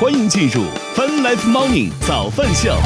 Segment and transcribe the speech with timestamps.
[0.00, 0.64] 欢迎进入
[0.96, 2.76] Fun Life Morning 早饭秀。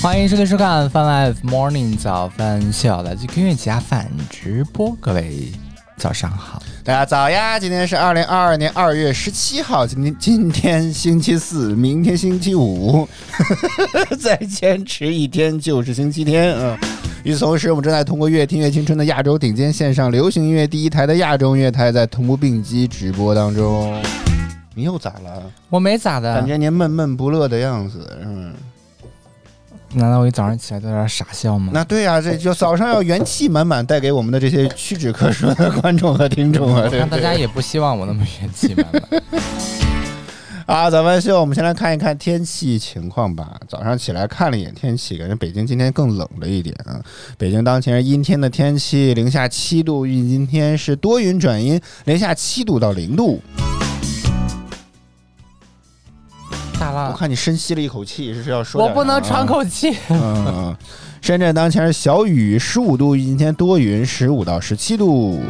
[0.00, 5.50] 欢迎收听收看 Fun Life Morning 早饭秀，来自音乐家饭直播，各位
[5.96, 6.62] 早上好。
[6.84, 7.58] 大家早呀！
[7.58, 13.08] 今天是二零二二年二月十七号，今天今天星期四，明天星期五，
[14.20, 16.78] 再坚持一天就是星期天啊！
[17.28, 24.02] 与此同时，我们正在通过“越听越青春”的亚洲顶尖线上流行音乐第一台的亚洲音乐台，在同步并机直播当中。
[24.74, 25.42] 你又咋了？
[25.68, 28.54] 我没咋的，感觉您闷闷不乐的样子，嗯。
[29.92, 31.70] 难道我一早上起来在这傻笑吗？
[31.74, 36.88] 那对呀，这就早上要元气满满，带给我们的这些屈指可数的观众和听众啊！
[36.90, 39.22] 看大家也不希望我那么元气满满。
[40.68, 43.58] 啊，咱们秀，我们先来看一看天气情况吧。
[43.66, 47.00] 早上起来看了一眼天气，感觉北京今天更冷了一点啊。
[47.38, 50.04] 北京当前是阴天的天气，零下七度。
[50.04, 53.40] 预计今天是多云转阴，零下七度到零度。
[56.78, 59.96] 咋了，我看你深吸了一口气，是要说我不能喘口气。
[60.10, 60.76] 嗯，
[61.22, 63.16] 深圳当前是小雨，十五度。
[63.16, 65.40] 今天多云，十五到十七度。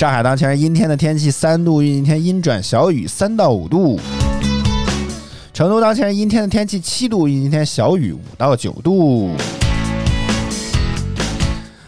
[0.00, 1.82] 上海当前是阴天的天气，三度。
[1.82, 4.00] 阴天阴转小雨，三到五度。
[5.52, 7.28] 成都当前是阴天的天气，七度。
[7.28, 9.36] 阴天小雨，五到九度。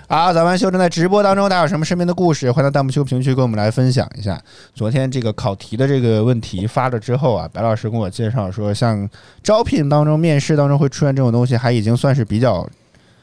[0.06, 4.38] 好，早班秀正在直播当中，大家有什么身边的故事，欢迎到弹幕区、评区跟我们来分享一下。
[4.74, 9.08] 昨天这个考题的这个问题发了之后啊，白老师跟我介绍说，像
[9.42, 12.68] 招聘当中、面试当中会出现这种东西，还已经算是比较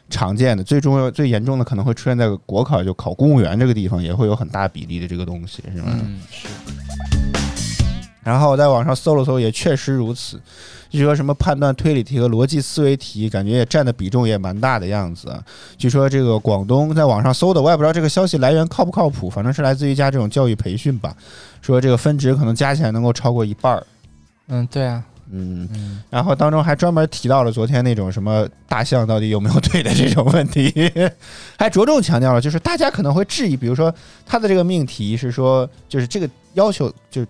[0.09, 0.63] 常见的。
[0.63, 5.87] 最重要、最严重的可能会出现在国考，就考公务员这个地方，也会有很大比例的这个东西，是吗？
[5.91, 6.47] 嗯，是。
[8.21, 10.39] 然后我在网上搜了搜，也确实如此。
[10.89, 15.31] 据说什么判断推理题和逻辑思维题，感觉也占的比重也蛮大的样子。
[15.77, 21.15] 据说这个广东在网上搜的，我也不知道这个消息来源靠不靠谱，反正是来自于一家这种教育培训吧。
[21.61, 23.85] 说这个分值可能加起来能够超过一半儿。
[24.47, 30.73] 嗯，对啊，嗯，然后当中还专门提到了昨天那种什么大象到底有没有腿的这种问题，
[31.57, 33.93] 还着重强调了，就是大家可能会质疑，比如说
[34.25, 37.25] 他的这个命题是说，就是这个要求，就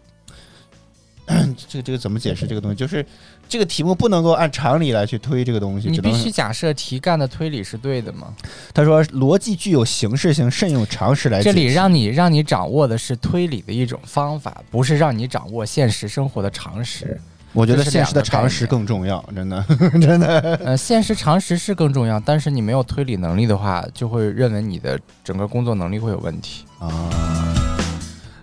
[1.26, 3.06] 这个 这个怎么解释这个东西，就是。
[3.52, 8.32] 这个题目不能够按常理来去推这个东西，你必须假设题干的推理是对的吗？
[8.76, 11.42] 他说逻辑具有形式性，慎用常识来。
[11.42, 17.20] 这里让你让你掌握的是推理的一种方法，不是让你掌握现实生活的常识。
[17.54, 19.66] 我觉得现实的常识更重要，真的
[20.02, 20.40] 真的。
[20.64, 26.90] 呃，现实常识是更重要，但是你没有推理能力的话，就会认为你的整个工作能力会有问题啊。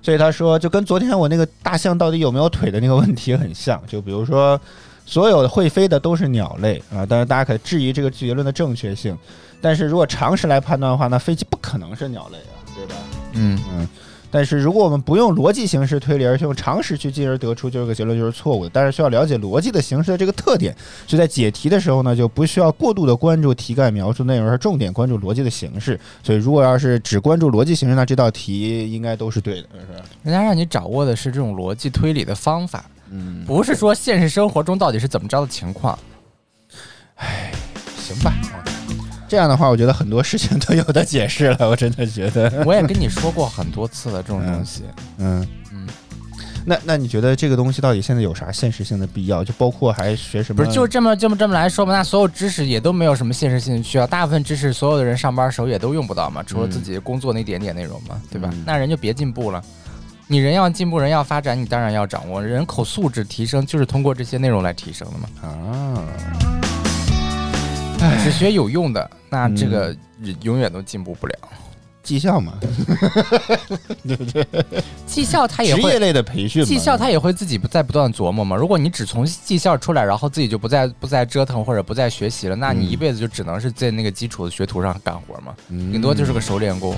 [0.02, 4.60] 所以他说，就跟昨天我那个大象到底有没有腿的那个问题很像，就比如说。
[5.08, 9.16] 所有的会飞的都是鸟类啊，当然大家可以质疑这个结论的正确性。
[9.60, 12.96] 但是如果常识来判断的话，那飞机不可能是鸟类啊，对吧？
[13.34, 13.88] 嗯嗯。
[14.30, 18.70] 但是如果我们不用逻辑形式推理，而是用常识去进而得出，就这个结论就是错误的。
[18.72, 20.76] 但是需要了解逻辑的形式的这个特点，
[21.06, 25.98] 所以在解题的时候呢，就不需要过度的关注题干描述内容，而重点关注逻辑的形式。
[26.22, 30.04] 所以如果要是只关注逻辑形式，那这道题应该都是对的，是吧？
[30.22, 32.84] 人家让你掌握的是这种逻辑推理的方法。
[33.10, 35.96] 嗯，不是说现实生活中到底是怎么着的情况，
[37.14, 37.52] 唉，
[37.96, 38.32] 行吧，
[39.28, 41.68] 这样的话，我觉得很多事情都有的解释了。
[41.68, 44.84] 我真的觉得，我也跟你说过很多次了，这种东西，
[45.18, 45.86] 嗯嗯，
[46.64, 49.44] 那那你觉得这个东西到底现在有啥现实性的必要？
[49.44, 50.64] 就包括还学什么？
[50.64, 51.92] 不是，就这么这么这么来说嘛？
[51.92, 58.50] 那所有知识也都没有什么现实性需要，大部分知识所有的人上班时候也都用不到嘛，除了自己工作那点点内容嘛，对吧？
[58.64, 59.62] 那人就别进步了。
[60.28, 65.28] 你人要进步，人要发展，你当然要掌握人口素质提升，就是通过这些内容来提升的嘛。
[65.40, 66.02] 啊，
[68.22, 69.94] 只学有用的，那这个
[70.42, 71.34] 永远都进步不了。
[72.02, 72.52] 绩效嘛，
[74.06, 74.46] 对不对？
[75.06, 78.54] 绩效他也会职业类的培训，绩效他也会自己不在不断琢磨嘛。
[78.54, 86.96] 如果你只从绩效出来，然后自己就不再不再折腾或者不再学习了，那你一辈子就只能是在那个基础的学徒上干活嘛，顶多就是个熟练工。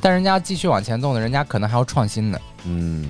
[0.00, 2.38] 但人家继续往前动的，人家可能还要创新呢。
[2.64, 3.04] 嗯，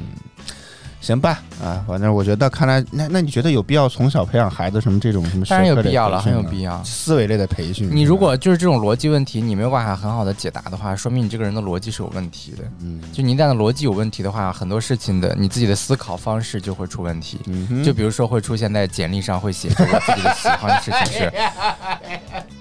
[1.01, 5.45] 行吧，啊，反正我觉得，看来那那你觉得有必要从小培养孩子什么这种什么？
[5.47, 6.83] 当然有必要了，很有必要。
[6.85, 12.59] 思维类的培训，你如果就是这种逻辑问题，你没有办法很好的解答的话，说明你这个人的逻辑是有问题的。
[12.83, 17.41] 嗯，就你一旦的逻辑有问题的话，很多事情的你自己的思考方式就会出问题。
[17.47, 21.33] 嗯就比如说会出现在简历上会写我自己的喜欢的事情是。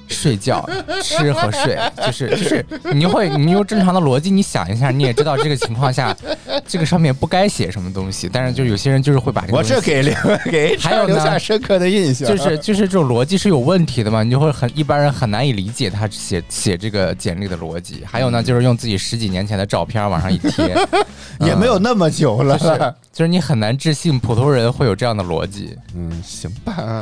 [0.07, 0.67] 睡觉、
[1.03, 6.15] 吃和睡，就是就是，你会你用正常的逻辑，你想一下，你也知道这个情况下，
[6.65, 8.29] 这个上面不该写什么东西。
[8.31, 10.13] 但是就有些些人就是会把这个我这给留
[10.51, 18.03] 给还有留下深刻的印象，就是就是这种逻辑是有问题的嘛，你就会很一般人很难以理解他写写这个简历的逻辑。
[18.05, 20.75] 还有呢，就是用自己十几年前的照片往上一贴，
[21.41, 25.75] 也没有那么久了， 就是就是你很难置信普通人会有这样的逻辑。
[25.95, 27.01] 嗯，行吧。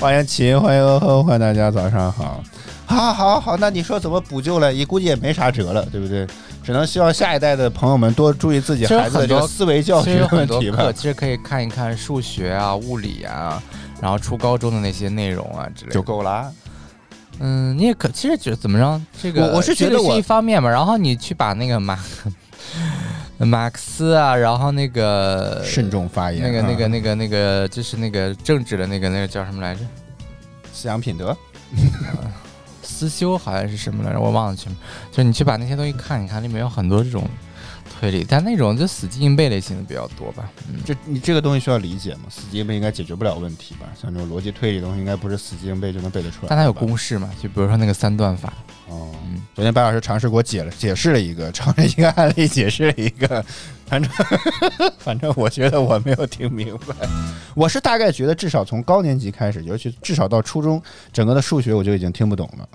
[0.00, 2.42] 欢迎秦，欢迎欢迎大家早上好。
[2.86, 4.72] 好，好，好，那你说怎么补救了？
[4.72, 6.26] 也估计也没啥辙了，对不对？
[6.62, 10.92] 只能希望下一代的朋友们多注意自己孩子的这个思维教育问题吧。
[10.92, 13.62] 其实可以看一看数学啊、物理啊，
[14.00, 16.52] 然后初高中的那些内容啊之类的就够了。
[17.38, 20.68] 嗯，你也可其实就怎么着，这个我是觉得是一方面嘛。
[20.68, 21.98] 然后你去把那个马
[23.38, 29.80] 马克思啊，然后那个慎重发言，那个那个那个那个就是那个政治的那个那个叫什么来着？
[30.72, 31.34] 思想品德。
[32.82, 34.68] 思修好像是什么来着，我忘了去。
[35.12, 37.24] 就你去把那些东西看一看，里面有很多这种
[38.00, 40.50] 推理，但那种就死记硬背类型的比较多吧。
[40.66, 42.22] 嗯，这你这个东西需要理解嘛？
[42.30, 43.86] 死记硬背应该解决不了问题吧？
[44.00, 46.46] 像这种逻辑推理东西，应该不是死记硬背就能背得出来。
[46.48, 47.28] 但它有公式嘛？
[47.42, 48.54] 就比如说那个三段法。
[48.88, 49.14] 哦，
[49.54, 53.44] 昨天白老师尝试给我解了解释了一个，尝试一个案例解释了一个，
[53.86, 54.10] 反正
[54.98, 56.94] 反正我觉得我没有听明白。
[57.54, 60.82] 我是大概觉得，至少从高年级开始，尤其至少到初中，
[61.12, 62.68] 整个的数学我就已经听不懂了。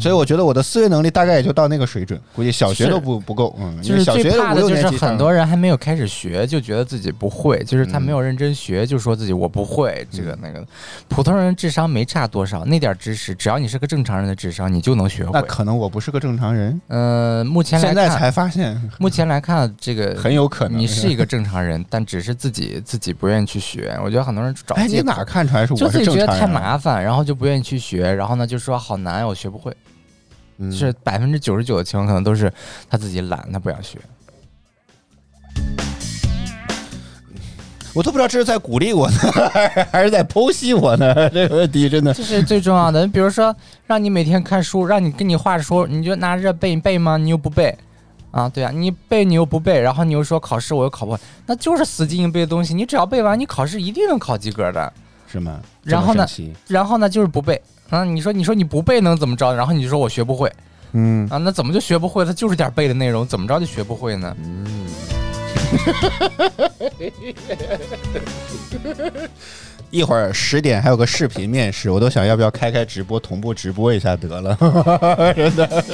[0.00, 3.56] 所以我觉得我的思维能力大概也就到那个水准，估计小学都不不够。
[3.58, 10.66] 嗯，就是小学怕的就是很多人还没有开始学，就觉得自己不会，就是他没有认真学，就说自己我不会这个那个。
[11.08, 15.30] 普通人智商没差多少，那点知识，只要你是个正常人的智商，你就能学会。
[15.32, 16.80] 那可能我不是个正常人。
[16.88, 23.96] 嗯，目前来现在才发现， 目前来看这个很有可能你是一个 正常人，但只是自己自己不愿意去学。
[24.02, 29.75] 我觉得很多人找哎，你哪看出来是我就自己觉得太麻烦，然后就不愿意去学，然后呢就说好难，我学不会。
[30.70, 32.52] 是百分之九十九的情况，可能都是
[32.88, 33.98] 他自己懒，他不想学。
[37.94, 39.16] 我都不知道这是在鼓励我呢，
[39.90, 41.14] 还是在剖析我呢？
[41.30, 43.06] 这个问题真的这是最重要的。
[43.06, 43.56] 你比如说，
[43.86, 47.16] 让你每天看书，让你跟你画书，你就拿着背，你背吗？
[47.16, 47.74] 你又不背
[48.32, 48.46] 啊？
[48.50, 52.74] 对啊，你背你又不背，然后你又说考试我又考不会，那就是死记硬背的东西。
[52.74, 54.92] 你只要背完，你考试一定能考及格的，
[55.26, 55.58] 是吗？
[55.82, 56.26] 然后呢？
[56.66, 57.08] 然后呢？
[57.08, 57.58] 就是不背。
[57.90, 59.54] 啊，你说你说你不背能怎么着？
[59.54, 60.52] 然后你就说我学不会，
[60.92, 62.24] 嗯啊，那怎么就学不会？
[62.24, 64.36] 它就是点背的内容，怎么着就学不会呢？
[64.44, 64.86] 嗯，
[69.90, 74.56] 一会儿十点还有个视频面试，我都想要不要开开直播同步直播一下得了，
[75.34, 75.84] 真的。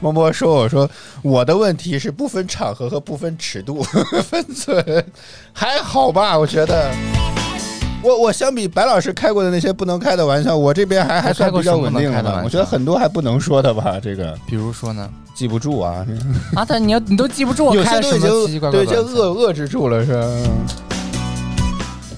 [0.00, 0.90] 默默说：“我说
[1.22, 3.82] 我的问题是不分场合和不分尺度
[4.28, 5.04] 分寸，
[5.52, 6.36] 还好吧？
[6.36, 6.90] 我觉得。”
[8.02, 12.42] 我我相比白老师开过的那些不能开的玩笑，我这边还还算比较稳定的。
[12.44, 14.36] 我觉得很多还不能说的吧，这个。
[14.46, 15.08] 比如说呢？
[15.34, 16.04] 记不住啊！
[16.54, 18.84] 啊，但你要你都记不住，我开什么奇奇怪怪？
[18.84, 20.22] 对，就遏遏制住了是。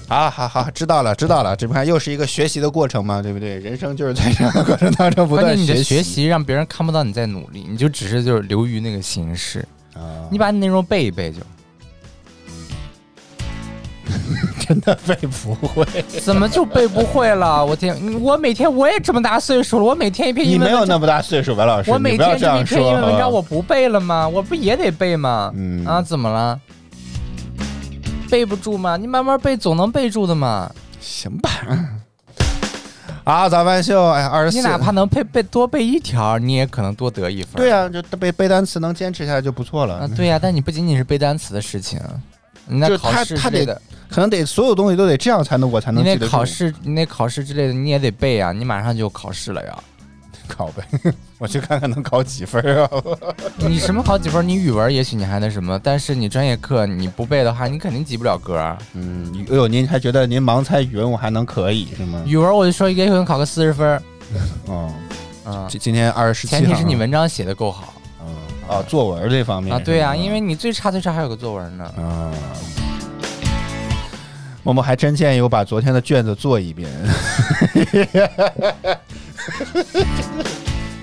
[0.07, 3.57] 好好好，知道了知道了，这不还又是一个学习的过程嘛，对不对？
[3.59, 5.83] 人生就是在这样的过程当中不断学习。
[5.83, 10.27] 学习让别人看不到你在努力，你就只是就是流于那个形式啊。
[10.29, 11.37] 你把你内容背一背就。
[14.65, 15.85] 真的背不会？
[16.21, 17.63] 怎么就背不会了？
[17.65, 17.95] 我天！
[18.21, 24.27] 我每天我也这么大岁数了，我每天一篇英文你没有那么大岁数，白老师，我每天一篇英文文章我不背了吗？
[24.27, 25.51] 我不也得背吗？
[25.55, 26.59] 嗯啊，怎么了？
[28.29, 28.97] 背不住吗？
[28.97, 30.71] 你慢慢背，总能背住的嘛。
[30.99, 31.49] 行吧。
[33.23, 34.57] 啊，早饭秀，哎，二十四。
[34.57, 37.53] 你哪怕能背背多背一条，你也可能多得一分。
[37.55, 39.95] 对呀，就背背单词能坚持下来就不错了。
[39.95, 41.99] 啊，对呀，但你不仅仅是背单词的事情。
[41.99, 42.34] 那
[42.97, 46.03] 考试之类的，可能得所有东西都得这样才能我才能。
[46.03, 48.51] 你那考试，你那考试之类的你也得背啊！
[48.51, 49.77] 你马上就考试了呀，
[50.47, 50.83] 考呗，
[51.37, 52.89] 我去看看能考几分啊！
[53.57, 54.47] 你什么考几分？
[54.47, 58.77] 你语文也许你还那什么，但是你专业课你不背的话，你肯定及不了格。
[58.93, 62.21] 嗯，哎呦，您还觉得您盲猜语文我还能可以是吗？
[62.25, 64.01] 语文我就说一个可能考个四十分。
[64.67, 64.91] 哦，
[65.45, 67.93] 嗯，今今天二十七前提是你文章写的够好。
[68.67, 71.85] 啊，作文这方面啊，对呀，因为你最差最差还有个作文呢。
[71.97, 72.31] 啊，
[74.63, 76.89] 默默还真建议我把昨天的卷子做一遍。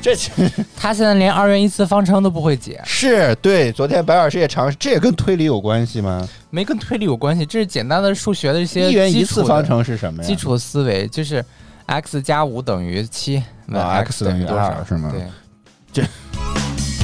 [0.02, 0.16] 这
[0.76, 2.82] 他现在连二元一次方程都不会解。
[2.84, 6.28] 是对，昨天白老师也尝试，这也跟推理有关系吗？
[6.50, 10.28] 没跟推理有关系，这是简单的数学的一些一元一次方程是什么呀？
[10.28, 11.44] 基础思维就是
[11.86, 15.12] x 加五等于七，那 x 等于多少是吗？
[15.12, 15.24] 对，
[15.92, 16.02] 这。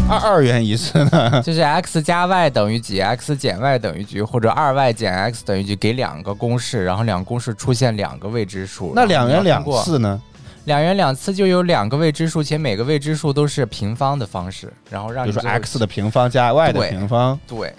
[0.09, 1.43] 二二元一次呢？
[1.45, 8.93] 就是 x 加 y 等于几，x 减 y 等于几，或者二 y 减 x 等于几，给两个公式，然后两公式出现两个未知数。
[8.95, 10.21] 那两元两次呢？
[10.65, 17.39] 两元两次就有两个未知数，且每个未知数都是平方的方式，然后让比如说 x 的平方加 y 的平方。
[17.47, 17.73] 对。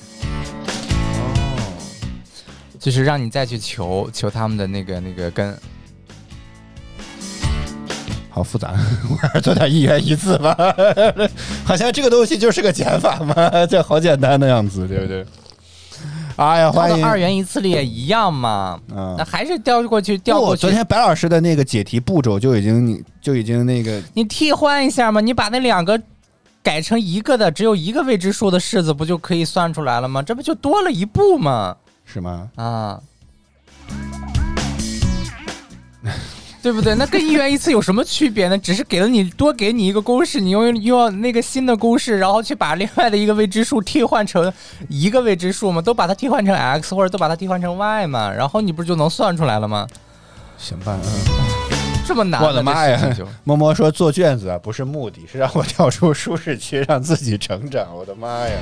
[2.79, 5.55] 就是让你再去求求他们的那个那个根。
[8.29, 8.73] 好复杂，
[9.11, 10.55] 我还是做点一元一次吧。
[11.69, 13.35] 好像这个东西就是个减法嘛，
[13.69, 15.23] 这好简单的样子，对不对？
[16.35, 20.61] 哎呀，欢迎二元一次里也一样嘛，嗯那还是调过去调过去。
[20.61, 26.01] 昨天白老师的那个解题步骤就已经就已经那个你替换一下嘛，你把那两个
[26.63, 30.23] 改成一个的，只有一个未知数的式子，不就可以算出来了吗？
[30.23, 31.75] 这不就多了一步吗？
[32.03, 32.49] 是吗？
[32.55, 32.99] 啊，
[36.61, 36.93] 对不对？
[36.95, 38.57] 那跟一元一次有什么区别呢？
[38.57, 44.51] 只是给了你多给你一个公式，你用用那个新的公式，然后去把另外的一个未知数替换成
[44.87, 49.87] 一个未知数嘛，都把它替换成 x 或者都把它替换成 y 嘛，然后你不就能算出来了吗？
[50.57, 51.09] 行吧，嗯。
[52.05, 52.41] 这么难？
[52.41, 52.99] 我的妈呀！
[53.43, 57.85] 摸摸说做卷子啊，不是目的，是让我跳出舒适区，让自己成长。
[57.95, 58.57] 我的妈呀！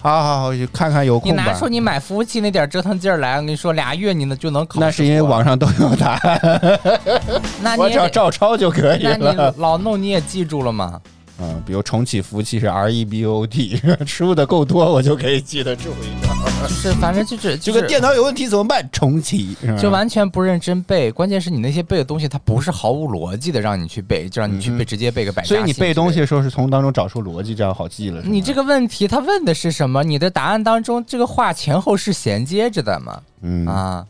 [0.00, 1.34] 好好好，看看有空你。
[1.34, 4.80] 拿出你买服务器那点折腾劲儿来，我跟你说，俩月你呢就能考。
[4.80, 6.80] 那是因为网，上都有答案，
[7.60, 9.52] 那你我只要照抄就可以那你了。
[9.58, 11.00] 老弄你也记住了吗？
[11.40, 16.28] 嗯，比如重启服务器是 R E B O T，输的够多，我就可以记得住一个。
[16.66, 18.88] 就是反正就是就是 这个电脑有问题怎么办？
[18.90, 28.20] 重启，就完全不认真背，关键是你那些背的东西，它不是毫无逻辑的让你去背，就让你去背，直接背个百家所以你背东西的时候是从当中找出逻辑，这样好记了。
[28.22, 30.02] 你这个问题，他问的是什么？
[30.02, 33.22] 你的答案当中，这个话前后是衔接着的吗？
[33.42, 34.06] 嗯啊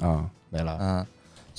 [0.00, 0.76] 啊，没了。
[0.80, 1.06] 嗯。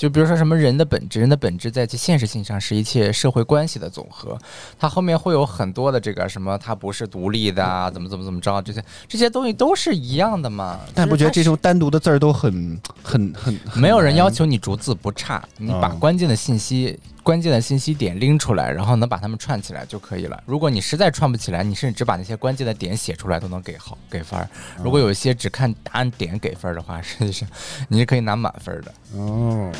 [0.01, 4.35] 就比如说什么人的本质，人的本质在其现实性上是一切社会关系的总和，
[4.79, 10.79] 它后面会有很多的这个什么，它不是独立的啊，怎么怎么怎么着，这些这些东西都是一样的嘛。
[10.95, 20.41] 但不觉得这就是种单独的字儿都很很很没有人要求求你逐字不差，你把嗯关键的信息、关键的信息点拎出来，然后能把它们串起来就可以了。
[20.45, 24.49] 如果你实在串不起来，你甚至只把那些关键的点写出来都能给好给分儿。
[24.83, 27.47] 如果有一些只看答案点给分儿的话，实际上
[27.87, 28.93] 你是可以拿满分儿的。
[29.15, 29.71] 哦。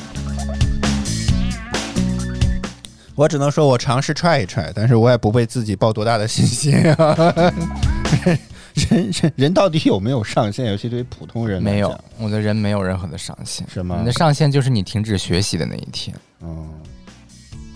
[3.15, 7.15] 我只能说我尝试踹一踹，但是我也不为自己抱多大的信心啊。
[8.73, 10.67] 人人人到底有没有上限？
[10.67, 16.69] 尤其对于普通人没有，我的人没有任何的上限，是吗你的上限就是你停止学习的那一天，嗯，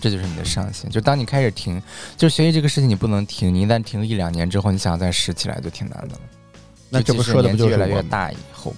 [0.00, 0.90] 这就是你的上限。
[0.90, 1.80] 就当你开始停，
[2.16, 6.20] 就学习这个事情你不能停，你一旦停一两年之后，你想再拾起来就挺难的了。
[6.88, 8.02] 那这不说的不就是越来越？
[8.04, 8.74] 大以后？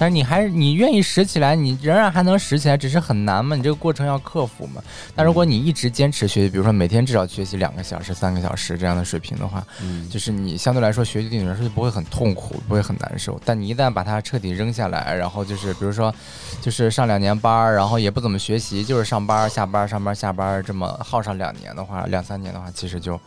[0.00, 4.82] 但是你还是你愿意拾起来，你仍然还能拾起来，只是很难嘛，你这个过程要克服嘛。
[5.14, 13.38] 但如果你一直坚持学习，比如说每天至少学习两个小时、三个小时这样的水平的话，嗯就是你相对来说学习对你来说就不会很痛苦，不会很难受。
[13.44, 16.14] 但你一旦把它彻底扔下来，然后就是比如说，
[16.62, 23.20] 就是上两年班儿，然后也不怎么学习，就是上班、下班、上班、下班，这么耗上两年的话，两三年的话，其实就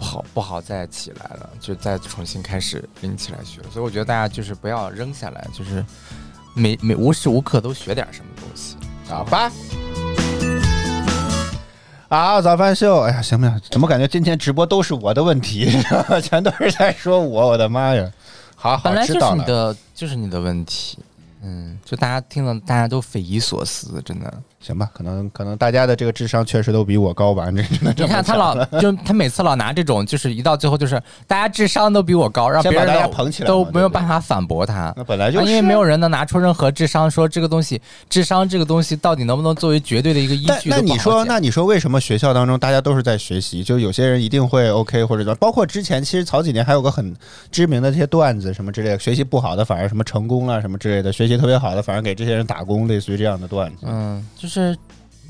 [0.00, 3.60] 不好不好再起来了，就再重新开始拎起来学。
[3.70, 5.84] 所以我觉得大家就是不要扔下来，就是
[6.54, 8.76] 每每无时无刻都学点什么东西。
[9.06, 9.52] 好吧。
[12.08, 13.00] 啊，早饭秀！
[13.02, 13.60] 哎呀，行不行？
[13.70, 15.70] 怎么感觉今天直播都是我的问题，
[16.24, 17.48] 全都是在说我？
[17.48, 18.10] 我的妈呀！
[18.56, 19.36] 好好本来就是知道了。
[19.36, 20.98] 你的，就是你的问题。
[21.42, 24.42] 嗯，就大家听了，大家都匪夷所思，真的。
[24.60, 34.92] 行吧，可能可能大家的这个智商确实都比我高吧， 这真的这你看他老就他每次老拿这种，就是一到最后就是大家智商都比我高，让别人都捧起来都没有办法反驳他。
[34.96, 40.68] 那本来就是，啊因为没有人能拿出任何智商说这个东西，智商这个东西到底能不能作为绝对的一个依据？
[40.68, 43.64] 那你说，那你说为什么学校当中大家都是在学习？
[43.64, 45.34] 就有些人一定会 OK 或者？
[45.36, 47.16] 包括之前其实早几年还有个很
[47.50, 53.86] 知名的这些段子什么之类的，学习不好的反而什么成功了什么之类的，学习特别好的反而给这些人打工，类似于这样的段子。
[53.86, 54.49] 嗯，就是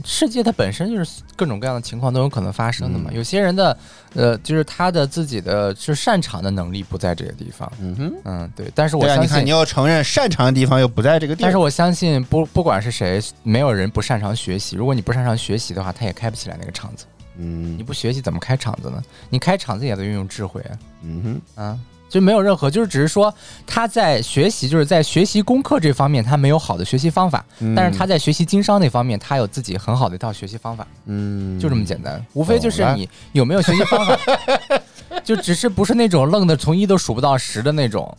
[0.03, 3.11] 世界它本身就是各种各样的情况都有可能发生的嘛。
[3.11, 3.77] 嗯有些人的
[4.15, 7.71] 呃，就是他的自己的就是擅长的能力不在这个地方。
[7.81, 8.73] 嗯哼，嗯，对。
[8.75, 14.75] 但是我相信你看你，要承认擅长的地方又不在这个地方，但是我相信不不管是谁，没有人不擅长学习。
[14.75, 17.05] 如果你不擅长学习的话，他也开不起来那个场子。
[17.37, 19.03] 嗯你不学习怎么开场子呢？
[19.29, 20.73] 你开场子也得运用智慧啊。
[21.03, 21.79] 嗯哼，啊，
[22.11, 23.33] 就没有任何，就是只是说
[23.67, 27.75] 他在学习，就是在学习功课这方面他没有好的学习方法，嗯。
[27.75, 34.19] 但是他在学习经商那方面他有自己很好的一套学习方法，嗯，就这么简单，无非就是你有没有学习方法。
[35.25, 38.17] 就只是不是那种愣的从一都数不到十的那种，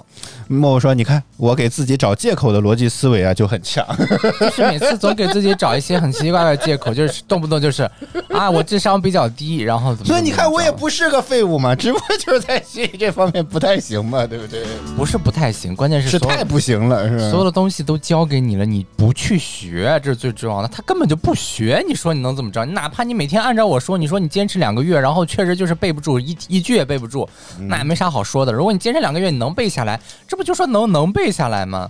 [0.47, 3.85] 莫说，你看我给自己找借口的逻辑思维啊就很强。
[4.39, 7.89] 就是每次总给自己找一些很奇奇怪怪的借口， 就是动不动就是
[8.29, 14.63] 啊我智商比较低，然后怎么所以你看，我也不是个废物嘛， 只不过就是在学习这方面不太行嘛，对不对？
[14.95, 17.29] 不是不太行，关键是是太不行了，是吧？
[17.29, 20.67] 所有的东西都教给你了，你不去学，这是最重要的。
[20.67, 22.65] 他根本就不学，你说你能怎么着？
[22.65, 27.27] 你哪怕你每天按照我说，你说你坚持两个月，然后确实就是背不住，一一句也背不住，
[27.67, 28.51] 那也没啥好说的。
[28.51, 31.89] 如果你坚持两个月，你能背下来，这不就说能能背下来吗？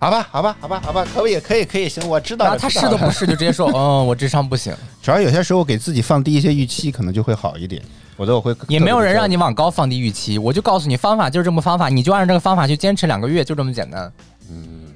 [0.00, 2.56] 好吧，好吧，好吧，好吧，可以，可以，可以，行，我知道了。
[2.56, 4.72] 他是都不是，就直接说， 嗯，我智商不行。
[5.02, 7.82] 主要有些时候给自己放低一些预期，可能就会好一点。
[8.16, 14.12] 否则我会也没有人让你往高放低预期，我就告诉你方法就是这么方法，你就按照这个方法去坚持两个月，就这么简单。
[14.50, 14.86] 嗯，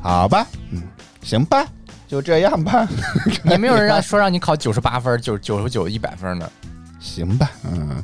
[0.00, 0.82] 好吧，嗯，
[1.22, 1.66] 行吧，
[2.06, 2.88] 就这样吧。
[3.50, 6.50] 也没有人让说让你考九十八分、九九十九、一百分的。
[6.98, 8.02] 行吧，嗯。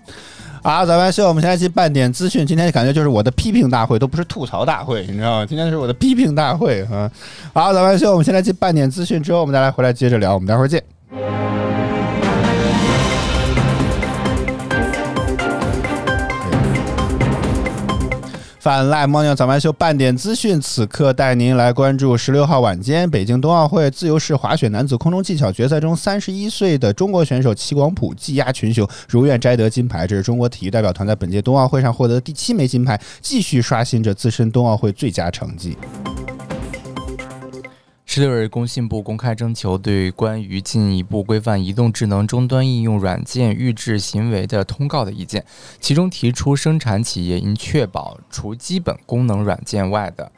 [0.65, 2.47] 好，咱们秀，我们现在去半点资讯。
[2.47, 5.47] 今天感觉就是我的批评大会，都不是吐槽大会，你知道吗？
[5.47, 7.11] 今天是我的批评大会啊！
[7.53, 10.35] 好，咱们秀，我们现在去半点资讯之后，我们再来回来接着聊。
[10.35, 10.81] 我们待会儿见。
[18.63, 30.07] 泛赖猫尿早班秀半点资讯，此刻带您来关注十六号晚间北京冬奥会自由式滑雪男子空中技巧决赛中，三十一岁的中国选手齐广普技压群雄，如愿摘得金牌。
[30.07, 35.77] 这是中国体育代表团在本届冬奥会上获得的第七枚金牌，继续刷新着自身冬奥会最佳成绩。
[38.15, 45.43] 十六日，工信部公开征求对关于进一步规范移动智能终端应用软件预置行为的通告的意见，
[45.81, 50.31] 其中提出，生产企业应确保除基本功能软件外的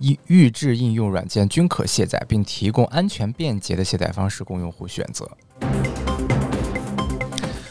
[0.00, 5.30] 预预制应用软件均可卸载，并提供安全便捷的卸载方式供用户选择。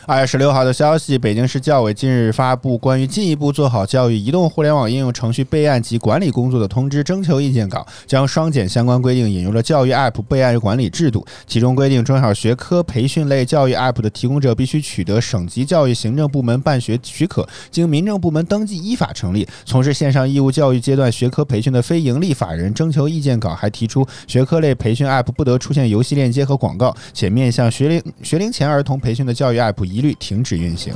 [0.07, 11.25] 二月十六号的消息，北京市教委近日发布关于进一步做好教育移动互联网应用程序备案及管理工作的通知征求意见稿，将双减相关规定引入了教育 App 备案管理制度。
[11.45, 22.73] 其中规定，中小学科培训类教育 App 的提供者必须取得省级教育行政部门办学许可，经民政部门登记依法成立，从事线上义务教育阶段学科培训的非营利法人。
[22.73, 29.96] 征求意见稿还提出，学科类培训 App 不得出现游戏链接和广告，且面向学龄学龄前儿童培训的教育 App 一。
[29.97, 30.93] 一律停止运行。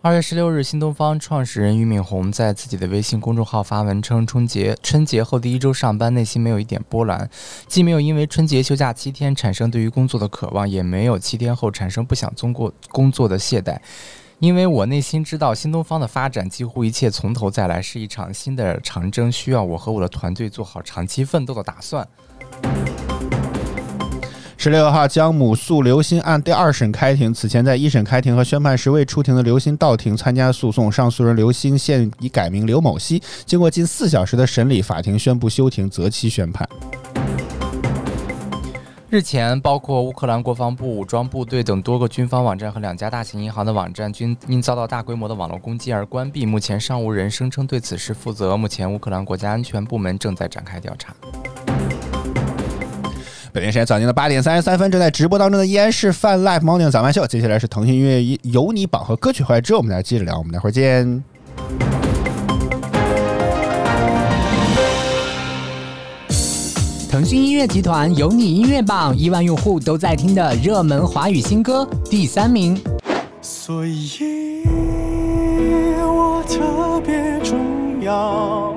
[0.00, 7.28] 二月十六日，新东方创始人俞敏洪在自己的微信公众号发文称，春节春节后第一周上班，内心没有一点波澜，
[7.66, 13.76] 既没有因为春节休假七天产生对于工作的渴望，也没有七天后产生不想做过工作的懈怠，
[14.38, 22.06] 因为我内心知道，新东方的发展几乎一切从头再来，是一场新的长征，需要我和我的团队做好长期奋斗的打算。
[24.62, 27.34] 十六号，江母诉刘鑫案第二审开庭。
[27.34, 30.92] 此前在一审开庭和宣判时未出庭的刘鑫到庭参加诉讼。
[30.92, 33.20] 上诉人刘鑫现已改名刘某熙。
[33.44, 36.68] 经过近四小时的审理，法庭宣布休庭，择期宣判。
[39.10, 46.46] 日前，包括乌克兰国防部、武装部队等多个军方网站和两家大型银行的网站均因遭到大规模的网络攻击而关闭。
[46.46, 48.56] 目前尚无人声称对此事负责。
[48.56, 51.12] 目前，乌克兰国家安全部门正在展开调查。
[53.52, 57.26] 北京时间早间的八点三十三分，正在直播当中的依然是泛 Live Morning 早饭秀。
[57.26, 60.38] 接下来是腾讯音乐有你榜和歌曲回来之后，我们来接着聊。
[60.38, 61.22] 我们待会儿见。
[67.10, 72.80] 腾讯音乐集团有你音乐榜，亿万用户都在听的热门华语新歌第三名。
[73.42, 74.62] 所以
[76.00, 78.74] 我特别重要。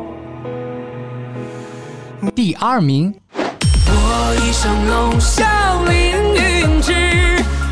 [2.35, 3.15] 第二名。
[3.87, 5.45] 我一上楼，笑
[5.85, 6.93] 凌云志，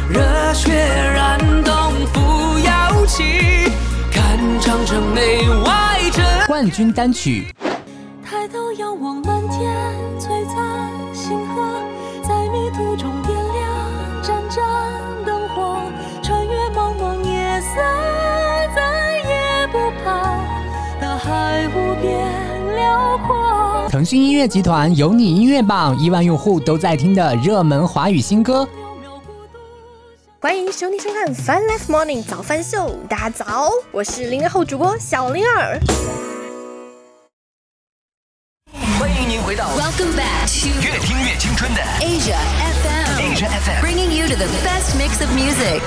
[0.10, 0.72] 热血
[1.14, 1.74] 燃动
[2.14, 3.72] 扶摇旗，
[4.12, 7.48] 看长城内外这冠军单曲。
[8.24, 9.74] 抬头仰望满天，
[10.20, 11.82] 璀璨星河，
[12.24, 13.64] 在迷途中点亮
[14.22, 14.64] 盏盏
[15.26, 15.78] 灯火，
[16.22, 17.82] 穿越茫茫夜色，
[18.76, 18.82] 再
[19.30, 20.38] 也不怕
[21.00, 22.24] 大海无边。
[23.94, 28.68] 腾讯音乐集团有你音乐榜，亿万用户都在听的热门华语新歌。
[30.40, 35.80] 欢迎收听收看《Fun Life Morning 早饭秀》，大家早，我是零零后主播小灵儿。
[38.98, 42.40] 欢迎您回到 Welcome Back to 越听越青春的 Asia
[42.82, 45.84] FM，Asia FM，bringing you to the best mix of music。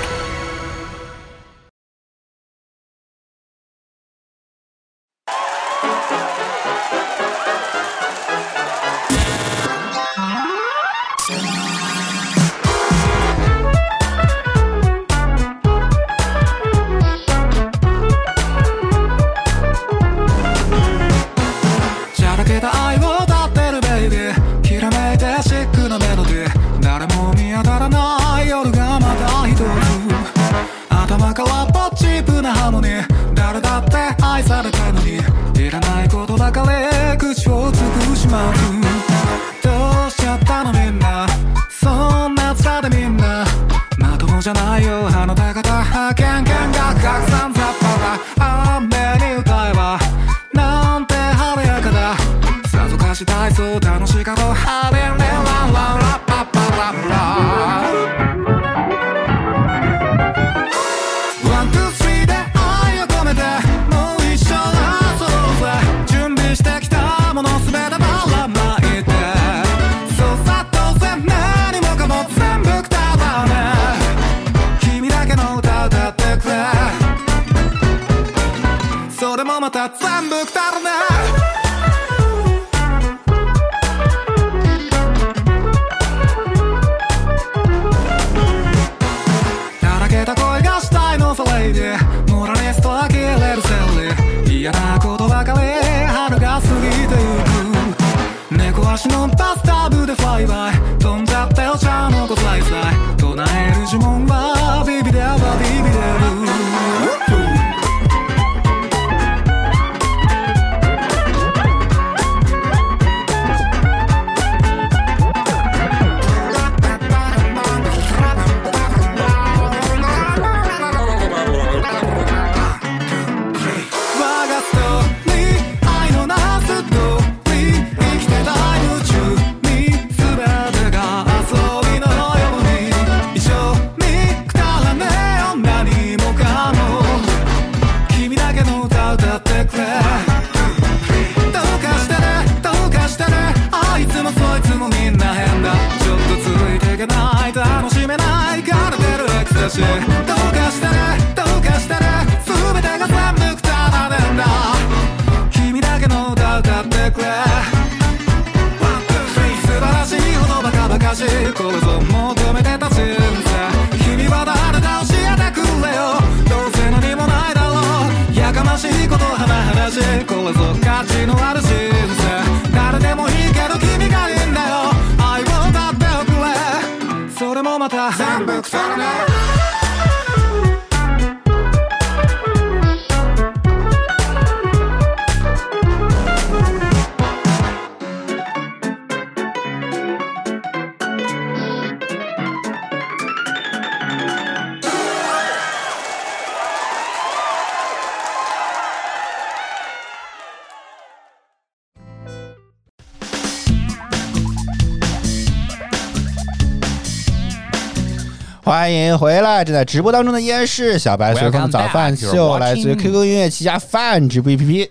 [208.67, 209.63] 欢迎回来！
[209.63, 214.89] 正在直播当中的依然是小白随风早饭秀，来自于 QQ 音乐旗下饭直播 APP。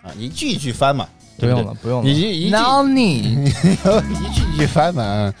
[0.00, 1.06] 啊，一句一句翻嘛，
[1.38, 2.08] 不用了，不用了。
[2.08, 5.02] 一句一句 Now 你一句一 句翻嘛。
[5.02, 5.34] 啊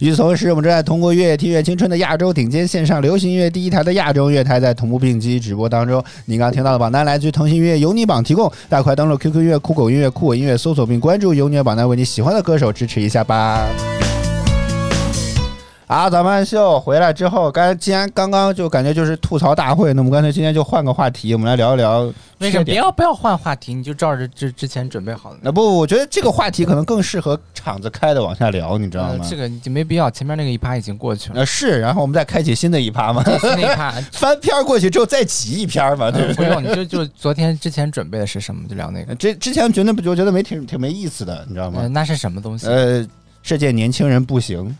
[0.00, 6.02] 与此同时，我们正在通过“越听越青春”的亚洲顶尖线上流行音乐第一台的亚洲音乐台，在同步并机直播当中。
[6.24, 13.66] 您刚刚听到的榜单来自于腾讯音乐有你榜提供，大家快登录 QQ 音乐、酷狗音乐、酷我音乐，搜索并关注有你的榜单，为你喜欢的歌手支持一下吧。
[15.88, 22.00] 啊，咱们秀回来之后，刚才既然刚刚就感觉就是吐槽大会，那我们干脆今天就换个话题，我们来聊一聊
[22.40, 22.72] 为什么不。
[22.72, 23.72] 要不要换话题？
[23.72, 25.38] 你就照着之之前准备好的。
[25.40, 29.16] 那不，我觉得这个话题可能更适合场子开的往下聊，你知道吗？
[29.18, 31.40] 呃这个就没必要，前面那个一趴已经过去了。
[31.40, 36.48] 呃是，然后我们再开启新的一趴嘛，那一趴 翻篇过去之后再起一篇嘛，对不对？
[36.48, 39.14] 呃不用，你就就昨天之前准备的是什么，就聊那个。
[39.14, 41.88] 之之前觉得不我觉得没挺挺没意思的，你知道呃，吗？
[41.88, 42.66] 那是什么东西？
[42.66, 43.02] 呃，
[43.42, 44.76] 世界年轻人不行，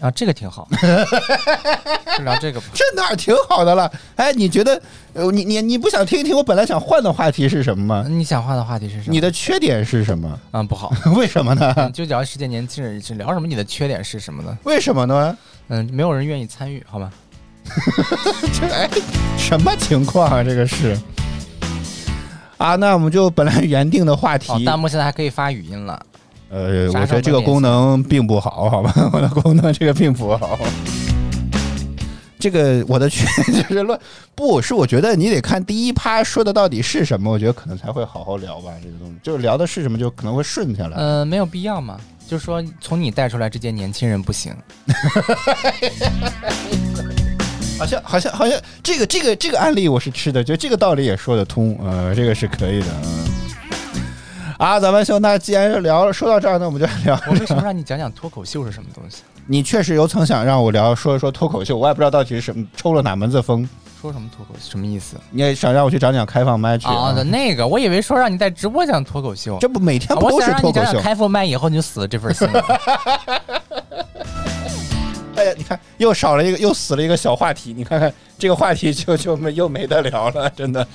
[0.00, 0.68] 啊，这个挺好，
[2.18, 2.66] 就聊这个吧。
[2.74, 3.90] 这哪儿挺好的了？
[4.16, 4.80] 哎，你觉得，
[5.14, 8.04] 呃，你你你不想听一听我本来想换的话题是什么吗？
[8.08, 9.12] 你想换的话题是什么？
[9.12, 10.38] 你的缺点是什么？
[10.52, 11.74] 嗯不好， 为什么呢？
[11.86, 13.46] 你就聊世界年轻人，是聊什么？
[13.46, 14.56] 你的缺点是什么呢？
[14.64, 15.36] 为什么呢？
[15.68, 17.10] 嗯，没有人愿意参与，好吗？
[18.52, 18.88] 这哎，
[19.38, 20.44] 什么情况啊？
[20.44, 20.96] 这个是
[22.58, 26.00] 啊，那我们就本来原定的话题哦，，弹幕现在还可以发语音了。
[26.48, 28.92] 呃，我觉得这个功能并不好，好吧？
[29.12, 30.58] 我的功能这个并不好。
[32.38, 33.98] 这个我的缺 就是乱，
[34.34, 38.70] 不是我觉得你得看第一趴说的到底是什么，我觉得可能才会好好聊吧。
[38.82, 40.96] 这个东西就是聊的是什么，就可能会顺下来。
[40.96, 41.98] 嗯，没有必要嘛。
[42.28, 44.54] 就是说从你带出来，这些年轻人不行。
[47.78, 53.35] 好像好像好像这个这个这个案例我是吃的，就这个道理也说得通，呃，这个是可以的，嗯。
[54.58, 57.18] 啊，咱们兄，那既然是聊说到这儿，那我们就聊。
[57.26, 59.22] 我为什么让你讲讲脱口秀是什么东西？
[59.46, 63.68] 你确实有曾想让我聊说一说脱口秀，我也不知道到底是什么抽了哪门子风。
[64.00, 64.70] 说什么脱口秀？
[64.70, 65.16] 什么意思？
[65.30, 71.02] 你也想让我去讲讲开放麦去啊的那个，我以为说让你在直播讲脱口秀，这不每天不都是脱口秀想让你讲讲？
[71.02, 72.62] 开放麦以后你就死了这份心了。
[75.36, 77.74] 哎呀，你看又少了一个，又死了一个小话题。
[77.74, 80.86] 你看看这个话题就就没又没得聊了，真的。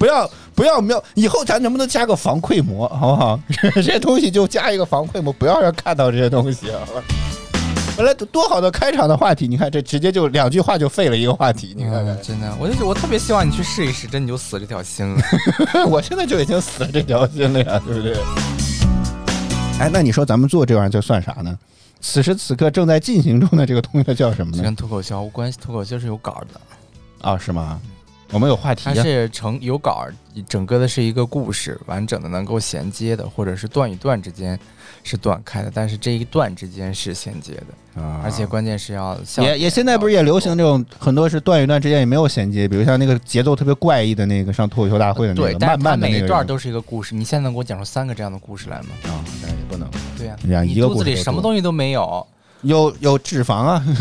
[0.00, 3.38] 不要不要没有，以后咱能不能加个防窥膜，好不好？
[3.74, 7.04] 这些东西就加一个防窥膜，不要让看到这些东西，好吧？
[7.98, 15.22] 本来多好的开场的话题，你看这直接就两句话就废了一个话题，你看看，真的，我就我特别希望你去试一试，真你就死这条心了。
[15.86, 18.16] 我现在就已经死了这条心了呀，对不对？
[19.78, 21.58] 哎，那你说咱们做这玩意儿就算啥呢？
[22.00, 24.62] 此时此刻正在进行中的这个东西叫什么呢？
[24.62, 26.58] 跟脱口秀无关系，脱口秀是有稿的
[27.20, 27.36] 啊？
[27.36, 27.78] 是吗？
[28.32, 30.06] 我们有话题，它是成有稿，
[30.48, 34.58] 整个的是一个故事，完整的能够衔接的，或者是段与段之间
[35.02, 38.20] 是断开的，但是这一段之间是衔接的啊。
[38.22, 47.16] 而且关键是要也也现在不是也流行这种很多是段与段之间也没有衔接，比如像那个节奏特别怪异的那个上脱口秀大会的那个，慢慢的每一段都是一个故事。
[47.16, 48.88] 你现在能给我讲出三个这样的故事来吗？
[49.04, 49.88] 啊，那也不能。
[50.16, 52.24] 对呀，你肚子里什么东西都没有，
[52.62, 53.84] 有有脂肪啊。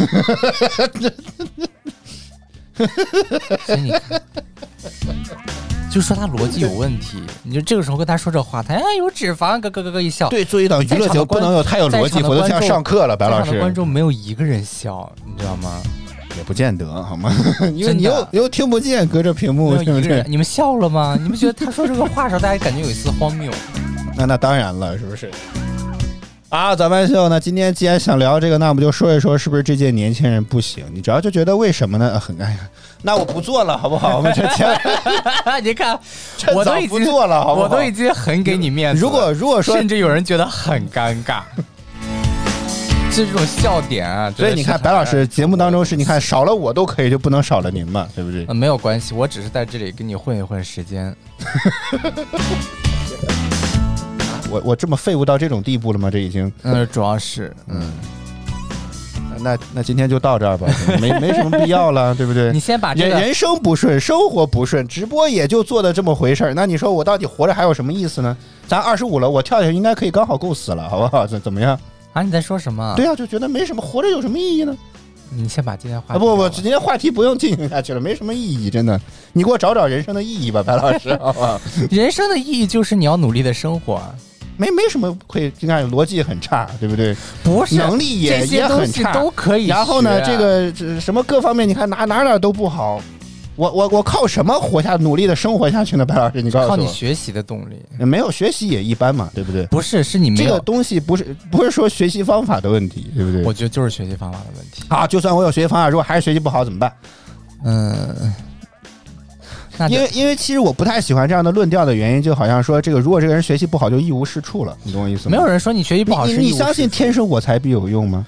[3.65, 4.21] 所以你看，
[5.91, 7.21] 就说他逻辑有问题。
[7.43, 10.29] 你就这个时候跟他说这话，他哎有脂肪，咯咯咯咯一笑。
[10.29, 13.17] 对，做一档娱乐节目不能有太有逻辑，否则像上课了。
[13.17, 15.81] 白老师，观众没有一个人笑，你知道吗？
[16.37, 17.33] 也不见得，好吗？
[17.75, 20.23] 因为你又又听不见，隔着屏幕，对不对？
[20.27, 21.17] 你们笑了吗？
[21.21, 23.51] 你们觉得他说这个话时候，大家感觉有一丝荒谬？
[24.15, 25.29] 那那当然了，是不是？
[26.49, 30.83] 啊，咱们秀，呢今天既然想聊这个，那我们就说一说，是不是这届年轻人不行？
[30.91, 32.19] 你主要就觉得为什么呢？
[32.19, 32.57] 很哎呀，
[33.03, 34.17] 那我不做了，好不好？
[34.17, 34.67] 我们 这天，
[35.63, 35.99] 你看，
[36.55, 37.67] 我都已经不做了，好不好？
[37.67, 39.01] 我 都已经很给你面子。
[39.01, 41.41] 如果如果说，甚至有人觉得很尴尬，
[43.12, 44.31] 这种笑点啊。
[44.35, 48.43] 所以你看，白老师节目当中是你看少了我都可以，就不能少了您嘛，对不对？
[48.55, 51.15] 没有关系，我只是在这里跟你混一混时间。
[54.49, 56.09] 我我这么废物到这种地步了吗？
[56.09, 57.91] 这已经，嗯，主要是，嗯，
[59.39, 60.67] 那那今天就到这儿吧，
[60.99, 62.51] 没没什么必要了，对不对？
[62.51, 66.53] 你先把这人生不顺，生活不顺，直播也就做的这么回事儿。
[66.53, 68.35] 那你说我到底活着还有什么意思呢？
[68.67, 71.25] 咱二十五了，我跳下去应该可以刚好够死了，好不好？
[71.25, 71.79] 怎怎么样？
[72.13, 72.93] 啊，你在说什么？
[72.97, 74.75] 对啊，就觉得没什么，活着有什么意义呢？
[75.31, 78.99] 你先把今天话啊不不，今天话题不用进行下去了，没什么意义，真的。
[79.31, 81.62] 你给我找找人生的意义吧，白老师，好不好？
[81.91, 84.01] 人生的意义就是你要努力的生活。
[84.60, 87.15] 没没什么会，你看逻辑很差，对不对？
[87.41, 89.67] 不是，能力也也很差，都可以。
[89.67, 93.02] 然后呢，这个这什么各方面，你看哪哪哪都不好。
[93.56, 96.06] 我我我靠什么活下努力的生活下去呢？
[96.06, 97.82] 白老师，你告诉我，靠你学习的动力。
[98.06, 99.65] 没有学习也一般嘛，对不对？
[99.67, 103.43] 不是，是你这个东西不是不是说学习方法的问题，对不对？
[103.43, 104.84] 我觉得就是学习方法的问题。
[104.89, 106.93] 啊，就算我有学习方法，如果还是学习不好怎么办？
[107.63, 108.34] 嗯。
[109.87, 115.31] 因为因为其实我不太喜欢这样的论调的原因，就好像说这个如果这个人学习不好就一无是处了，你懂我意思吗？
[115.31, 118.25] 没有人说你学习不好是你相信天生我材必有用吗？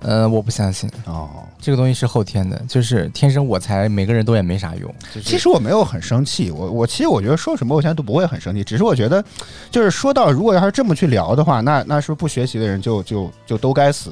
[0.00, 4.94] 呃，我不相信哦，这个东西是后天的，就是天生我材，每个人都也没啥用。
[5.24, 9.24] 其实我没有很生气，我我其实我觉得说什么我现在都不会很生气，只是我觉得
[9.70, 14.10] 就是说到如果要是这么去聊的话，那那是不是不学习的人就就就都该死？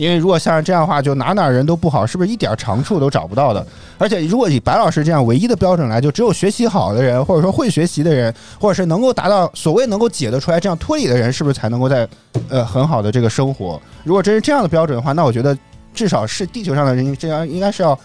[0.00, 3.64] 因为如果像这样的话，就哪哪人都不好，是不是一点长处都找不到的？
[3.98, 12.08] 而且如果以白老师这样唯一的标准来，就只有学习好的人，或者说会学习的人，或者是能够达到所谓能够解得出来这样推理的人，是不是才能够在
[12.48, 13.78] 呃很好的这个生活？
[14.02, 15.54] 如果真是这样的标准的话，那我觉得
[15.92, 17.98] 至少是地球上的人这样应该是要。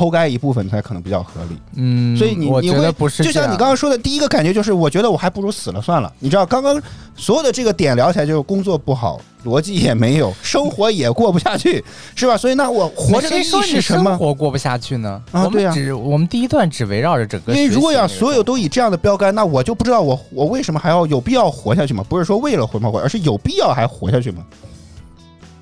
[0.00, 2.90] 剖开一部分才可能比较合理，嗯，所以你你会
[3.22, 6.10] 就像你刚刚说的第一个感觉就是，我觉得我还不如死了算了。
[6.20, 6.80] 你知道，刚刚
[7.14, 11.84] 所有的这个点聊起来就是工作不好，逻辑也没有，生活也过不下去，
[12.14, 12.34] 是吧？
[12.34, 14.04] 所以那我活着的意义是什么？
[14.10, 15.20] 生活过不下去呢？
[15.32, 17.52] 啊，对呀，只我们第一段只围绕着整个。
[17.52, 22.02] 因为如果要所有都以这样的标杆，那我就不知道我我为什么还要有必要活下去吗？
[22.08, 22.90] 不是说为了活吗？
[22.90, 24.42] 活，而是有必要还活下去吗？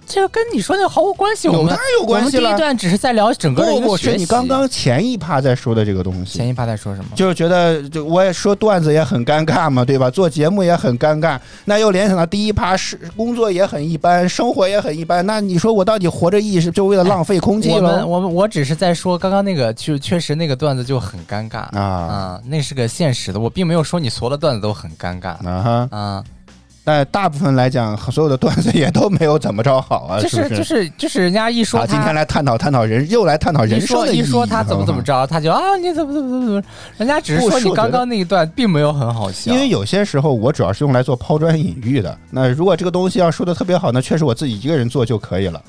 [0.08, 2.48] 这个跟你说的毫无关系，我有当然有关系了。
[2.48, 4.16] 第一段只是在聊整个人的学习。
[4.16, 7.10] 你刚刚前一趴在说的这个东西，前一趴在说什么？
[7.14, 10.08] 就是觉得，就我也说段子也很尴尬嘛，对吧？
[10.10, 11.38] 做节目也很尴尬。
[11.66, 15.24] 那又联想到第一趴是工作也很一般，生活也很一般。
[15.26, 18.06] 那你说我到底活着意义是就为了浪费空气了？
[18.06, 23.38] 我们我只是在说刚刚那个，就确实那个段子就很尴尬啊啊，那是个现实的。
[23.38, 26.24] 我并没有说你所有的段子都很尴尬啊哈啊。
[26.88, 34.14] 但大部分来讲，所有的段子也都没有怎么着好啊，就是就是就是人家一说，今天来探讨探讨人，又来探讨人生的。
[34.14, 36.62] 一说他怎么怎么着，他就啊，你怎么怎么怎么怎么？
[36.96, 39.52] 人家只是说你刚刚那一段并没有很好笑。
[39.52, 42.16] 因为有些时候我主要是用来做抛砖引玉的。
[42.30, 45.60] 那如果这个东西要说的特别好，那确实我自己一个人做就可以了。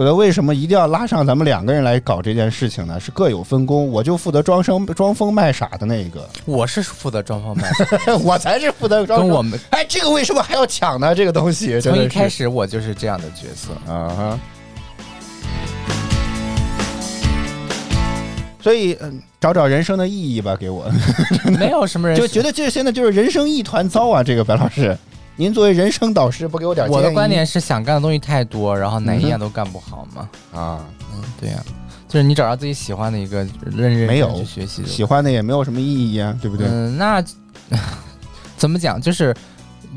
[0.00, 2.98] 我则为什么一定要拉上咱们两个人来搞这件事情呢？
[2.98, 6.26] 是各有分工，我就负责装生装疯卖傻的那一个。
[6.46, 9.20] 我是负责装疯卖傻， 我才是负责装。
[9.20, 11.14] 跟我们哎，这个为什么还要抢呢？
[11.14, 14.40] 这个东西从一开始我就是这样的角色啊哈。
[18.62, 20.90] 所以，嗯，找找人生的意义吧，给我。
[21.58, 24.22] 没有什么人，就觉得这现在就是人生一团糟啊！
[24.22, 24.96] 这个白老师，
[25.40, 26.96] 您作为人生导师，不给我点建议？
[26.98, 30.28] 我的观点是想干的东西太多，然后哪一样都干不好嘛。
[30.52, 31.64] 啊，嗯，对呀、
[32.06, 36.66] 就是你找到自己喜欢的一个认认没有真去学习就喜欢的也没有什么意义啊，对不对？
[36.68, 37.24] 嗯，那
[38.58, 39.00] 怎么讲？
[39.00, 39.34] 就是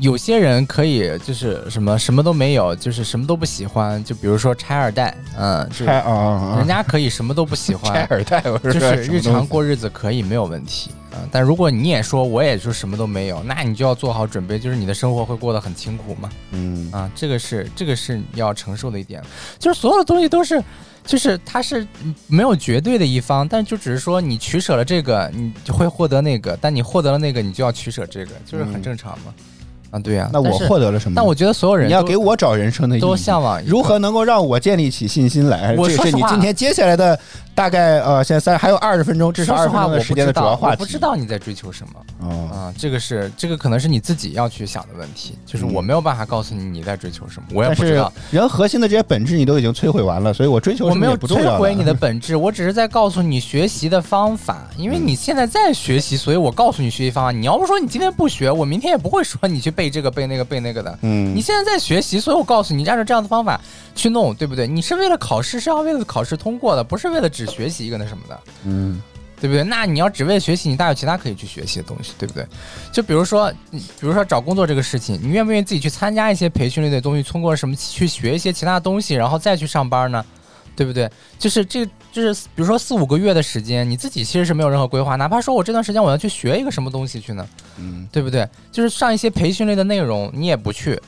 [0.00, 6.58] 有些人可以就是什么什么都没有，就是什么都不喜欢，就比如说拆二代，嗯，就拆啊啊啊！
[6.58, 8.02] 人家可以什么都不喜拆欢。
[8.10, 19.22] 耳带，我就是日常过日子可以没有问题啊、但如果你也说我也就什么都没有，那你就要做好准备，就是你的生活会过得很清苦嘛嗯啊，这个是这个是要承受的一点，
[19.56, 20.60] 就是所有的东西都是，
[21.06, 21.86] 就是它是
[22.26, 29.32] 没有绝对的一方，但就只是说你取舍了这个，你就会获得那个，但你获得了那个，你就要取舍这个，就是很嗯正常嘛。
[29.94, 31.14] 啊，对呀、那我获得了什么？
[31.14, 35.76] 但我觉得所有人你要给我找人生的意义，都向往如何能够让我建立起信心来？
[35.76, 37.16] 这是你今天接下来的
[37.54, 40.76] 大概呃，现在三还有二十分钟，至少二十分钟的时间的主要话题。
[40.80, 42.28] 我不知道你在追求什么。
[42.28, 57.30] 哦，啊，这个是这个可能是你自己要去想的问题，就是我没有办法告诉你你在追求什么，我也不知道，人核心的这些本质你都已经摧毁完了，所以我追求什么我没有摧毁你的本质， 我只是在告诉你学习的方法，因为你现在在学习，所以我告诉你学习方法。
[57.30, 60.98] 你要不说你今天不学，我明天也不会说你去背这个背那个背那个的。
[61.02, 63.60] 嗯你现在在学习，所以我告诉你，按照这样的方法
[63.94, 64.66] 去弄，对不对？
[64.66, 68.40] 你是为了考试，是要为了考试通过的，不是为了只学习一个那什么的。
[68.64, 69.02] 嗯
[69.40, 69.62] 对不对？
[69.62, 72.46] 那你要只为学习，你大有其他可以去学习的东西，对不对？
[72.90, 80.24] 就比如说，比如说找工作这个事情，你愿不愿意自己去参加一些培训类的东西，通过什么去学一些其他东西，然后再去上班呢？
[80.74, 81.10] 对不对？
[81.38, 88.48] 就是这，就是比如说四五个月的时间，你自己其实是没有任何规划，哪怕说我这段时间我要去学一个什么东西去呢，嗯对不对？
[88.72, 90.98] 就是上一些培训类的内容，你也不去。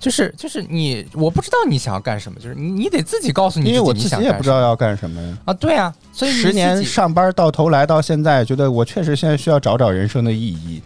[0.00, 5.38] 就是就是你，我不知道你想要干什么，就是你你得自己告诉你因为我自己想干什么也不知道要干什么呀。
[5.44, 10.82] 啊，对啊，所以十年上班到头来到现在，觉得我确实现在需要找找人生的意义，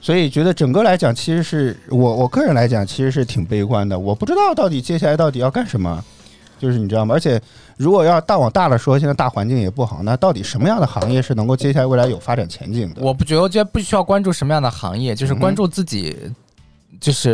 [0.00, 3.98] 所以觉得整个来讲，其实是我我个人来讲，其实是挺悲观的。
[3.98, 6.04] 我不知道到底接下来到底要干什么，
[6.58, 7.14] 就是你知道吗？
[7.14, 7.40] 而且
[7.76, 13.02] 如果要大往大了说，现在大环境也不好，那到底什么样的行业是能够接下来未来有发展前景的？
[13.02, 16.16] 我不觉得，我觉得不需要关注什么样的行业，就是嗯关注自己，
[17.00, 17.30] 就是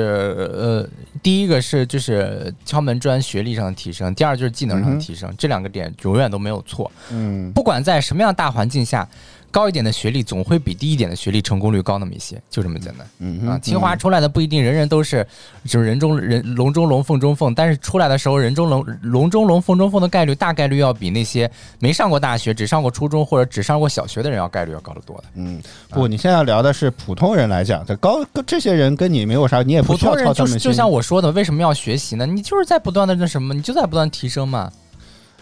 [0.52, 0.88] 呃，
[1.22, 6.90] 第一个是就是敲门砖学历上的提升，第二就是技能上的提升，这两个点永远都没有错。
[7.10, 9.08] 嗯不管在什么样大环境下，
[9.52, 13.06] 高一点的学历总会比低一点的学历成功率高那么一些，就这么简单。
[13.20, 15.24] 嗯啊，清华出来的不一定人人都是，
[15.64, 25.24] 就是人中人龙中龙凤中凤，但是出来的时候人中龙龙中龙凤中凤的概率大概率要比那些没上过大学、只上过初中或者只上过小学的人要概率要高得多的。
[25.34, 30.72] 嗯，不，你现在要聊的是普通人来讲，这高这些人跟你没有啥，你也不普需要操他们心。
[30.72, 32.24] 像我说的，为什么要学习呢？
[32.24, 34.72] 你就是在不断的那什么，你就在不断提升嘛。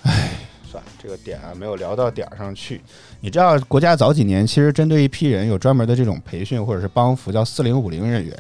[0.03, 0.31] 唉
[0.71, 2.81] 算了，这个点啊没有聊到点儿上去。
[3.23, 8.35] 你知道，国家早几年其实针对一批人有专门的这种培训或者是帮扶，叫四零五零人员。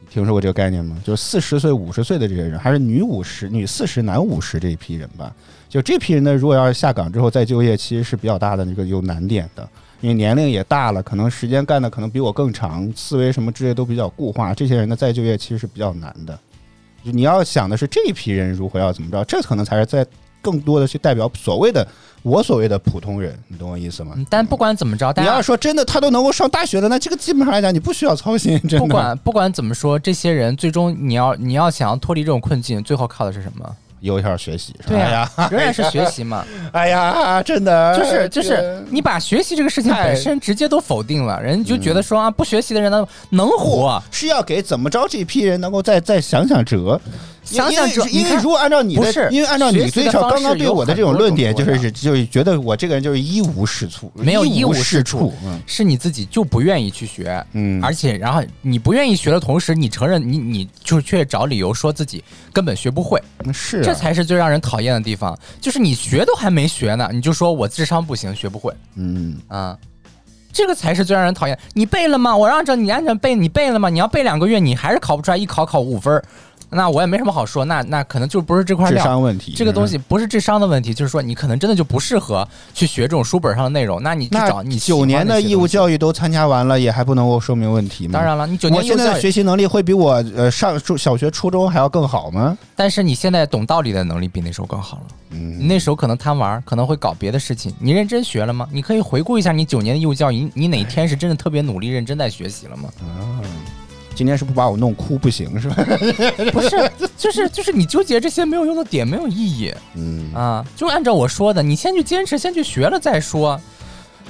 [0.00, 1.00] 你听说过这个概念吗？
[1.02, 5.34] 就是四十岁、五十岁的这些人，还是女五十、女四十、男五十这一批人吧。
[5.66, 9.66] 就这批人呢，如果要是下岗之后再就业，其实是比较大的那个有难点的，
[10.02, 14.52] 因为年龄也大了，可能时间干的可能比我更长，思维什么之类都比较固化。
[14.52, 16.38] 这些人的再就业其实是比较难的。
[17.02, 20.06] 你要想的是这一批人如何要怎么着，这可能才是在
[20.40, 21.86] 更多的去代表所谓的
[22.22, 24.12] 我所谓的普通人，你懂我意思吗？
[24.16, 28.78] 嗯但不管怎么着，大家你要说真的，他都能够上大学的，那这个基本上来讲，你不需要操心，真的。
[28.80, 33.76] 不管不管怎么说，这些人最终你要你要想要脱离这种困境，最后靠的是什么？
[34.00, 36.44] 有效学习，是吧对哎呀，啊，仍然是学习嘛。
[36.70, 44.00] 哎呀，真的，就是就是你把学习这个事情本身直接都否定了，人就觉得说啊，不学习的人能能活。
[44.12, 47.00] 是要给怎么着这批人能够再再想想辙。
[47.50, 63.20] 想想辙你看因为如果按照你的不是，因为按照你学习的最少方刚刚对我的这种论点，就是就是觉得我这个人就是一无是处，没有一无是是处，嗯是你自己就不愿意去学，嗯而且然后你不愿意学的同时，你承认你你就却找理由说自己根本学不会，
[63.52, 65.38] 是啊这才是最让人讨厌的地方。
[65.60, 69.76] 就是你学都还没学呢，你就说我智商不行，学不会嗯啊。
[70.50, 71.56] 这个才是最让人讨厌。
[71.74, 72.34] 你背了吗？
[72.34, 73.88] 我让着你按照背，你背了吗？
[73.90, 76.24] 你要背两个月，你还是考不出来，一考考五分儿，
[76.70, 77.64] 那我也没什么好说。
[77.64, 78.98] 那那可能就不是这块智。
[78.98, 84.02] 商问题，这个东西不是智商的问题，就是说你可能真的就不适合去学这种书本上的内容。
[84.02, 88.12] 那你去找那你九年的义务，教育都参加完了，也还不能够说明问题吗？
[88.14, 92.58] 当然了，你九年我现在的义务教育，学习能力会比我呃上初小学、初中还要更好吗？
[92.74, 95.04] 但是你现在懂道理的能力比那时候更好了。
[95.30, 97.72] 嗯你那时候可能贪玩，可能会搞别的事情。
[97.78, 98.66] 你认真学了吗？
[98.72, 102.88] 你可以回顾一下你九年的义务教育，你你哪天是真的特别努力、认真在学习了吗？
[104.18, 105.76] 今天是不把我弄哭不行是吧？
[106.52, 110.66] 不是，就是就是你纠结这些没有用的点，没有意义嗯啊！
[110.74, 113.60] 就按照我说的，你先去坚持，先去学了再说。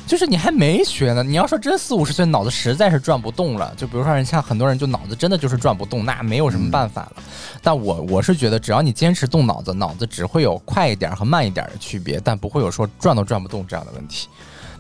[0.07, 1.23] 就是你还没学呢。
[1.23, 7.23] 你要说真四五十岁脑子实在是转不动了，就比如说人像很多人就脑子真的就是转不动，那没有什么办法了。
[7.63, 14.29] 但我我是觉得，只要你坚持动脑子，脑子只会有快一点和慢一点的区别，但不会有说转都转不动这样的问题。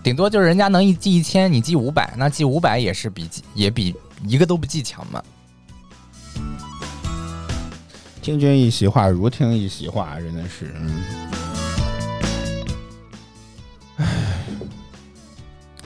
[0.02, 3.94] 顶多就是人家能一记一千，你记五百，那记五百也是比也比
[4.26, 5.22] 一个都不记强嘛。
[8.20, 10.74] 听君一席话，如听一席话，真的是，
[13.96, 14.06] 嗯，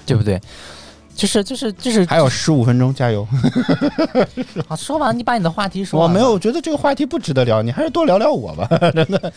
[0.04, 0.40] 对不对？
[1.14, 3.24] 就是就是就是，还有十五分钟，加油！
[4.66, 6.00] 好， 说完你把你的话题说。
[6.00, 9.32] 我没有，我觉得这个话题不值得聊，你还是多聊聊我吧，真的。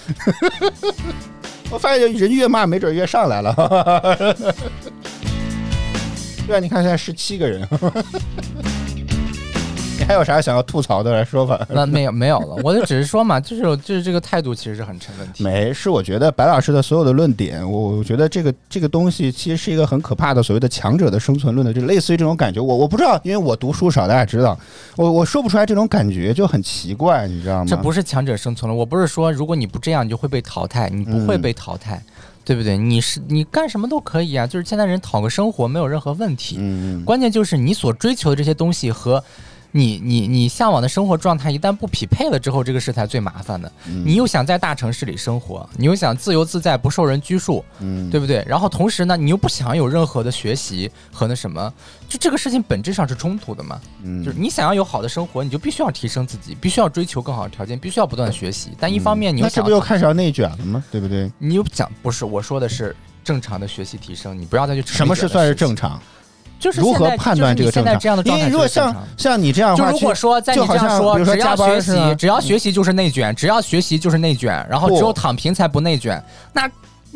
[1.69, 3.53] 我发现人越骂，没准越上来了。
[6.47, 7.67] 对啊，你看现在十七个人。
[10.05, 11.67] 你还有啥想要吐槽的来说吧？
[11.67, 15.43] 那没有没有了，我就只是说嘛，就是就是这个态度其实是很成问题。
[15.43, 22.61] 没，是我觉得白老师的所有的论点，我我觉得这个这个东西其实是一个很可怕的所谓的强者的生存论的，就类似于这种感觉。
[22.61, 24.55] 我我不知道，因为我读书少，大家知道，
[24.95, 27.65] 我我说不出来这种感觉，就很奇怪，你知道吗？
[27.67, 31.99] 这不是强者生存了，我不是说如果你不这样，你就会被淘汰，你不会被淘汰，
[32.43, 32.77] 对不对？
[32.77, 36.57] 你是你干什么都可以啊，就是现在人讨个生活没有任何问题。
[36.59, 37.03] 嗯嗯。
[37.03, 39.23] 关键就是你所追求的这些东西和。
[39.77, 43.69] 你你你向往的生活状态一旦不匹配了之后，这个事才最麻烦的。
[44.05, 48.41] 你又想在大城市里生活，你又想自由自在不受人拘束，嗯，对不对？
[48.47, 51.73] 然后同时呢，你又不想有任何的学习和那什么，
[52.07, 53.77] 就这个事情本质上是冲突的嘛。
[54.01, 58.71] 嗯，就是你想要有好的生活，你就必须要提升自己，必须要追求更好的条件，必须要不断学习。
[58.79, 60.81] 但一方面你又想，那这不又开始要内卷了吗？
[60.89, 61.29] 对不对？
[61.37, 62.95] 你又讲不是我说的是
[63.25, 66.01] 正常的学习提升，你不要再去什么是算是正常？
[66.65, 67.93] 就是如何判断这个正常？
[68.25, 76.67] 因为如果像像你这样，就如果说在你这样说，只要学习，只要学习就是内卷，只要学习就是内卷，然后只有躺平才不内卷，那。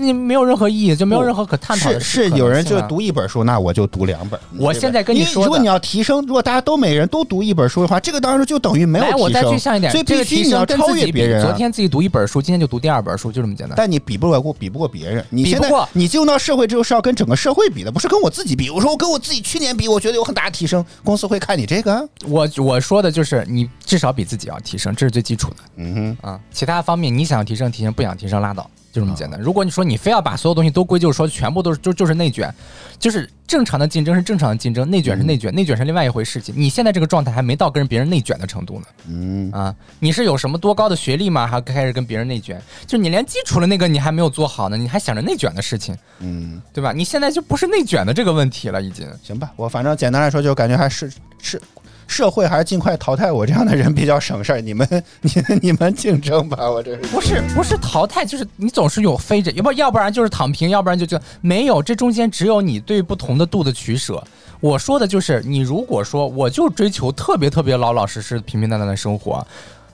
[0.02, 2.00] 你没有任何意义，就没有任何可探讨的。
[2.00, 4.40] 是是，有人就读一本书，那我就读两本。
[4.58, 9.20] 我现在跟你说，如果你要提升，如果大家都每人都读一本书的话，这个当然就等于没有提升。
[9.20, 11.42] 我再具象一点，所以必须你要超越别人。
[11.42, 13.76] 昨天自己读一本书，今天就读第二本书，就这么简单。
[13.76, 15.26] 但你比不过，比不过别人。
[15.30, 18.70] 你现在你进入到社会之后是要跟整个社会比的，不是跟我自己比。
[18.70, 22.08] 我说我跟我自己去年比，我觉得有很大的提升，公司会看你这个。
[22.26, 25.56] 我我说的就是你至少比自己要提升，这是最基础的。
[25.76, 28.70] 嗯哼啊，其他方面你想提升提升，不想提升拉倒。
[28.92, 29.40] 就这么简单。
[29.40, 32.54] 如果你说你非要把所有东西都归咎说全部都是就就是内卷，
[32.98, 36.54] 就是正常的竞争是正常的竞争，内卷是内卷，内卷是另外一回事情。
[36.58, 38.86] 你现在这个状态还没到跟别人内卷的程度呢。
[39.08, 41.46] 嗯啊，你是有什么多高的学历吗？
[41.46, 42.62] 还开始跟别人内卷？
[42.88, 45.98] 就你连基础的那个你还没有做好呢，你还想着内卷的事情？
[46.20, 46.92] 嗯，对吧？
[46.92, 49.08] 你现在就不是内卷的这个问题了，已经。
[49.24, 51.12] 行吧，我反正简单来说，就感觉还是
[51.42, 51.62] 是。
[52.10, 54.60] 社会还是尽快淘汰我这样的人比较省事儿。
[54.60, 54.86] 你们，
[55.22, 55.32] 你
[55.62, 61.82] 你们竞争吧，我这是不是不是淘汰，就是你总是有飞着，要不要不然就是躺平，要不然就就没有。
[61.84, 64.22] 这中间只有你对不同的度的取舍。
[64.60, 69.46] 我说的就是，你如果说我就追求特别特别老老实实、平平淡淡的生活，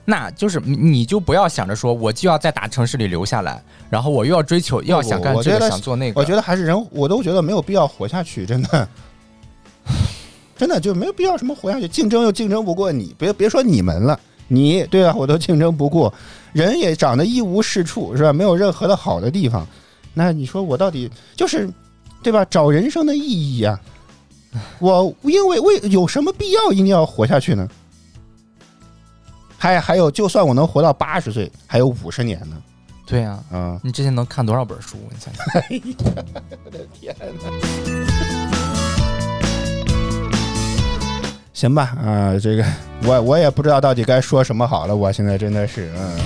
[0.06, 6.18] 那就是你就不要想着说我就要在大城市里留下来，然后我又要追求要想干这个想做那个。
[6.18, 8.88] 我觉得还是人，我都觉得没有必要活下去，真的。
[10.56, 16.12] 真的就没有必要什么活下去，竞争又竞争不过你，别别说你们了，你对啊，我都竞争不过，
[16.52, 18.32] 人也长得一无是处，是吧？
[18.32, 19.66] 没有任何的好的地方，
[20.14, 21.68] 那你说我到底就是，
[22.22, 22.44] 对吧？
[22.46, 23.78] 找人生的意义啊，
[24.78, 27.68] 我因为为有什么必要一定要活下去呢？
[29.58, 32.56] 还还有，就算我能活到八十岁，还有五十年呢。
[33.06, 34.96] 对呀，嗯，你之前能看多少本书？
[35.10, 35.44] 你想想，
[36.64, 38.35] 我的天哪！
[41.56, 42.62] 行吧，啊，这个
[43.04, 44.94] 我我也不知道到底该说什么好了。
[44.94, 46.18] 我现在真的是，嗯，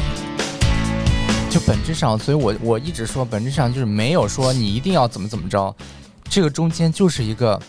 [1.49, 5.73] 就本质上，所以我我一直说，本质上就是没有说你一定要怎么怎么着，
[6.25, 7.63] 这个中间就是一个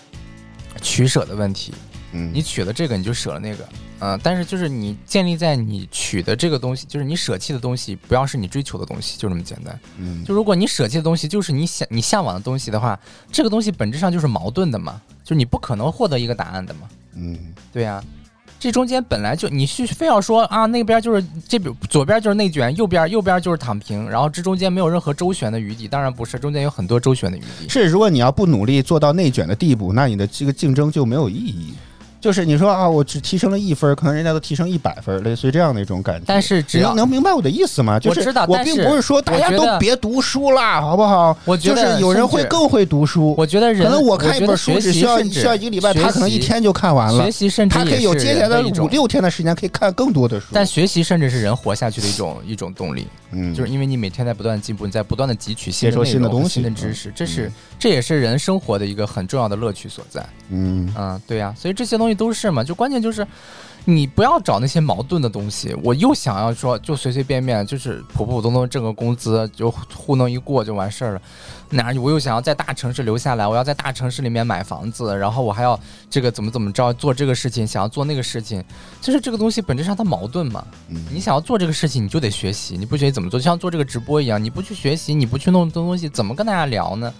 [0.81, 1.71] 取舍的问题。
[2.13, 9.79] 嗯，你取了这个，你就舍了那个，嗯，但是就是你建立在你取的这个东西，就是你舍弃的东西，不要是你追求的东西，就这么简单。
[9.99, 12.99] 嗯，就如果你舍弃的东西就是你想你向往的东西的话，
[13.31, 14.99] 这个东西本质上就是矛盾的嘛，
[15.31, 16.81] 就你不可能获得一个答案的嘛。
[17.15, 17.39] 嗯，
[17.71, 18.03] 对呀，
[18.59, 25.87] 这中间本来就你去非要说啊，那边就是这边左边就是内卷，右边右边就是躺平，然后这中间没有任何周旋的余地。
[25.87, 27.69] 当然不是，中间有很多周旋的余地。
[27.69, 31.73] 是，如果你要不努力做到内卷的地步，那你的这个竞争就没有意义。
[32.21, 36.23] 就是你说啊，我只提升了一分，可能人家都提升一百分，类似于这样的一种感觉。
[36.27, 37.99] 但是只要能能明白我的意思吗？
[37.99, 41.35] 就是我知道我并不是说大家都别读书啦，好不好？
[41.45, 43.33] 我觉得就是有人会更会读书。
[43.35, 47.31] 我觉得人，可能我看一本书只需要需要一个礼拜，他可能一天就看完了学。
[47.31, 50.47] 习甚至他可以有接下来五六天的时间可以看更多的书。
[50.53, 60.23] 但学习甚至是人活下去的一种一种动力，嗯，就是因为你每天在不断进步，你在不断的汲取新接受内容和新的东西新的知识，这是嗯这也是人生活的一个很重要的乐趣所在。
[60.49, 63.25] 嗯嗯，对呀、所以这些东西都是嘛，就关键就是
[63.85, 65.75] 你不要找那些矛盾的东西。
[65.83, 71.21] 我又想要说，就随随便便，就是普普通通挣个工资，就糊弄一过就完事儿了。
[71.73, 78.61] 哪我又想要在大城市留下来，我要在大城市里面买房子，然后我还要这个怎么怎么着做这个事情，想要做那个事情，
[78.99, 80.65] 就是这个东西本质上它矛盾嘛。
[80.89, 83.39] 嗯你想要做这个事情，你就得学习，你不学习怎么做？
[83.39, 87.13] 就像做这个直播一样，你不去学习，你不去弄这东西，怎么跟大家聊呢？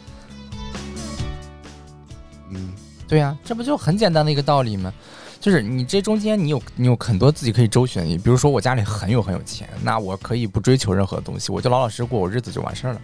[3.12, 4.93] 嗯对呀、这不就很简单的一个道理吗？
[5.41, 13.01] 就是你这中间你有你有很多自己可以周旋你，比如说我家里很有很有钱，那我可以不追求任何东西，我就老老实实过我日子就完事儿了。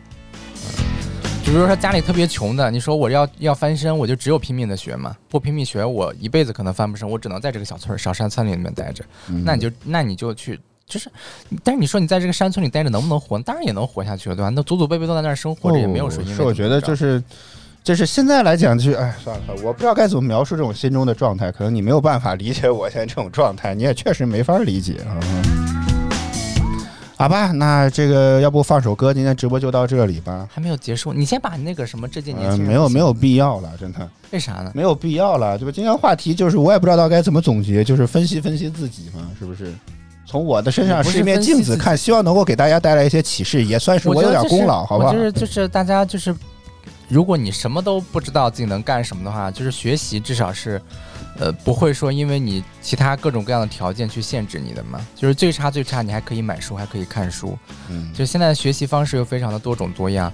[0.54, 9.04] 嗯，就比如说家里特别穷的，你说我要要翻身，我就只有拼命的学嘛，不拼命学，我一辈子可能翻不身，我只能在这个小村儿小山村里面待着。
[9.28, 10.58] 嗯那你就那你就去。
[10.86, 11.12] 就是，
[11.66, 13.38] 但是你说你在这个山村里待着能不能活？
[13.40, 14.48] 当然也能活下去了，对吧？
[14.48, 17.22] 那祖祖辈辈都在那儿生活着，也没有说因为是我觉得就是。
[17.88, 25.16] 就是现在来讲，就是哎，算了算了，我不知道该怎么描述这种心中的状态，可能你没有办法理解我现在这种状态，你也确实没法理解啊。
[27.16, 30.46] 好吧，那这个要不放首歌，今天直播就到这里吧。
[30.52, 34.00] 还没有结束，你先把那个什么这届年嗯、轻人、没有没有必要了，真的
[34.32, 34.70] 为啥呢？
[34.76, 35.72] 没有必要了，对吧？
[35.74, 39.74] 今天话题就是我也不知道该怎么总结，就是分析分析自己嘛，是不是？
[40.26, 45.14] 从我的身上是是一面镜子看，希望能够给大家带来一些启示，也算是我有点功劳，好不好？
[45.14, 46.36] 就是就是大家就是，
[47.08, 50.82] 如果你什么都不知道自己能干什么的话，就是学习至少是，
[51.40, 55.00] 呃，不会说因为你其他各种各样的条件去限制你的嘛。
[55.16, 57.58] 就是最差最差，你还可以买书，还可以看书。
[57.90, 60.32] 嗯，就现在的学习方式又非常的多种多样。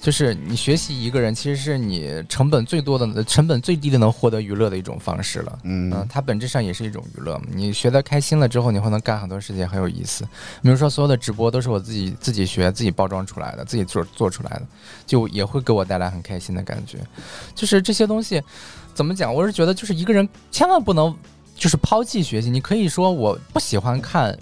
[0.00, 5.58] 就是你学习一个人，其实是你成本最多的、成本最低的能获得娱乐的一种方式了。
[5.64, 7.46] 嗯嗯，它本质上也是一种娱乐嘛。
[7.52, 10.22] 你学的开心了之后，你会能干很多事情，很有意思。
[10.62, 14.62] 比如说，所有的直播都是我自己自己学、自己包装出来的，自己做做出来的，
[15.04, 16.98] 就也会给我带来很开心的感觉。
[17.52, 18.40] 就是这些东西，
[18.94, 19.34] 怎么讲？
[19.34, 21.12] 我是觉得，就是一个人千万不能
[21.56, 22.48] 就是抛弃学习。
[22.48, 24.38] 你可以说我不喜欢看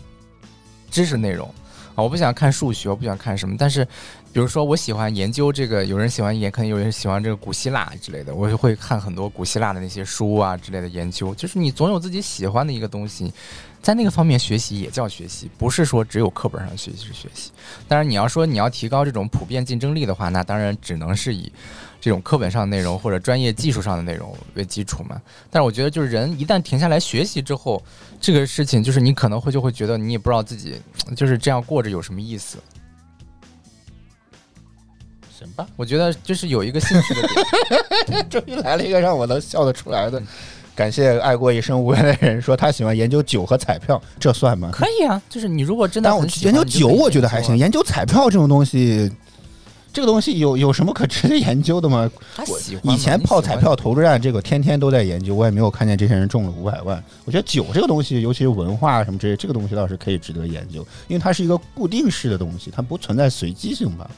[0.90, 1.48] 知识内容
[1.94, 3.88] 啊，我不想看数学，我不想看什么，但是。
[4.34, 11.32] 比如说，我喜欢研究这个，有人喜欢研，可能有人喜欢这个古希腊之类的，我就会看很多古希腊的那些书啊之类的研究。
[11.36, 13.32] 就是你总有自己喜欢的一个东西，
[13.80, 17.52] 在那个方面学习也叫学习，不是说只有课本上学习是学习。
[17.86, 21.52] 当然，你要说你要提高这种普遍竞争力的话，那当然只能是以
[22.00, 25.22] 这种课本上的内容或者专业技术上的内容为基础嘛。
[25.48, 27.80] 但是我觉得，就是人一旦停下来学习之后，
[28.20, 30.74] 这个事情就是你可能会就会觉得你也不知道自己
[31.14, 32.58] 就是这样过着有什么意思。
[35.54, 37.22] 行吧，我觉得就是有一个兴趣的
[38.06, 40.20] 点， 终于来了一个让我能笑得出来的。
[40.74, 44.70] 感谢爱过一生无缘的人说他喜欢研究酒和彩票，这算吗？
[44.72, 47.50] 可以啊，就是你如果真的但我很喜欢研究酒，我觉得还行。
[47.50, 49.08] 研研究彩票这种东西，
[49.92, 52.08] 这个东西有有什么可值得研究的吗？
[52.08, 57.00] 究他喜欢以前泡彩，票投注站，这个天天都在研究，我也没有看见这些人中了五百万。
[57.24, 64.10] 我觉得酒这个东西，尤其是文化什么之类，这个东西倒是可以值得研究，因为它是一个固定式的东西，它不存在随机性吧？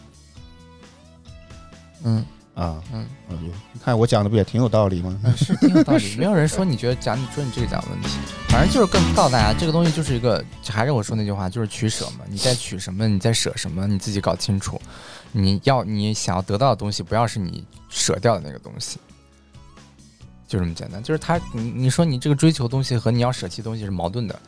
[2.07, 5.21] 嗯啊，嗯嗯，你看我讲的不也挺有道理吗？
[5.25, 6.17] 嗯，是挺有道理。
[6.17, 8.09] 没有人说你觉得讲你说你这个讲的问题，
[8.49, 12.25] 反正就是更告诉大家，这个东西就是一个，还是我说那句话，就是取舍嘛。
[12.29, 14.81] 你在取什么，你在舍什么，你自己搞清楚。
[15.33, 18.99] 你要你想要得到的东西，不要是你舍掉的那个东西，
[20.49, 21.03] 就这么简单。
[21.03, 24.41] 就是他，你你说你这个追求东西和你要舍弃东西是矛盾的，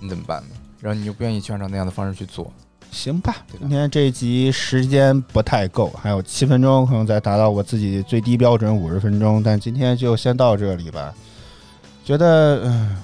[0.00, 0.56] 你怎么办呢？
[0.80, 2.52] 然后你又不愿意去按照那样的方式去做。
[2.90, 11.14] 行吧今天这一集时间不太够，还有七分钟，可能再达到我自己最低标准五十分钟，但今天就先到这里吧。
[12.04, 12.96] 觉得嗯、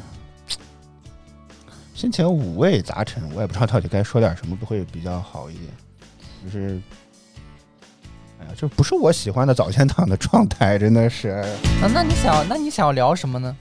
[1.95, 5.67] 心情五味杂陈，我也不知道到底该说点什么会比较好一点。
[6.45, 6.81] 就是，
[8.41, 11.29] 哎呀，这不是我喜欢的早先档的状态，真的是。
[11.83, 13.55] 啊，那你想，那你想要聊什么呢？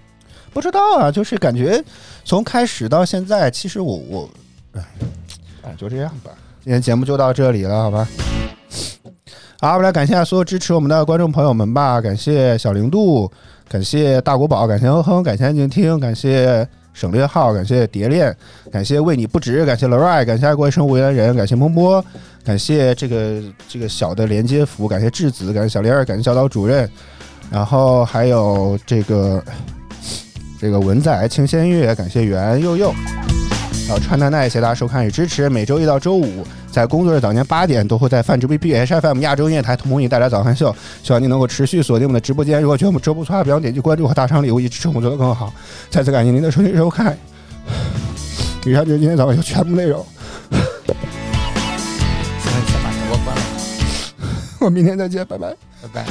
[0.51, 1.83] 不知道啊，就是感觉
[2.23, 4.29] 从开始到现在，其实我我，
[4.73, 4.83] 哎，
[5.63, 6.31] 哎，就这样吧。
[6.63, 8.07] 今天节目就到这里了，好吧？
[9.59, 13.31] 好，我们来感谢所有支持我们的观众朋友们吧，感谢小零度，
[13.67, 18.35] 感谢大国宝，感谢哼哼，感谢安静听，感谢省略号，感谢蝶恋，
[18.71, 22.03] 感谢为你不值，感谢 l o r i 感谢爱过一生无缘人，感谢波波，
[22.43, 26.89] 感谢这个这个小的连接符，感谢质子，感谢小莲儿，感谢小岛主任，
[27.49, 29.43] 然后还有这个。
[30.59, 32.93] 这个文仔、清仙月，感谢袁佑佑，
[33.85, 35.49] 还有川奈奈，谢谢大家收看与支持。
[35.49, 40.73] 每周一到周五，在工作日早间八点，都会在泛直 B B H F M 亚洲音乐台同步给你带来早饭秀。
[41.03, 42.61] 希望你能够持续锁定我们的直播间。
[42.61, 45.53] 如果觉得我们直播不错，别忘点击关注和打赏礼物，以支持我们做得更好。
[45.89, 47.17] 再次感谢您的收听收看。
[48.65, 50.05] 以上就是今天早饭秀全部内容。
[50.49, 50.61] 先
[52.65, 53.41] 先把直播关了，
[54.61, 55.53] 我明天再见，拜拜。
[55.81, 56.05] 拜拜。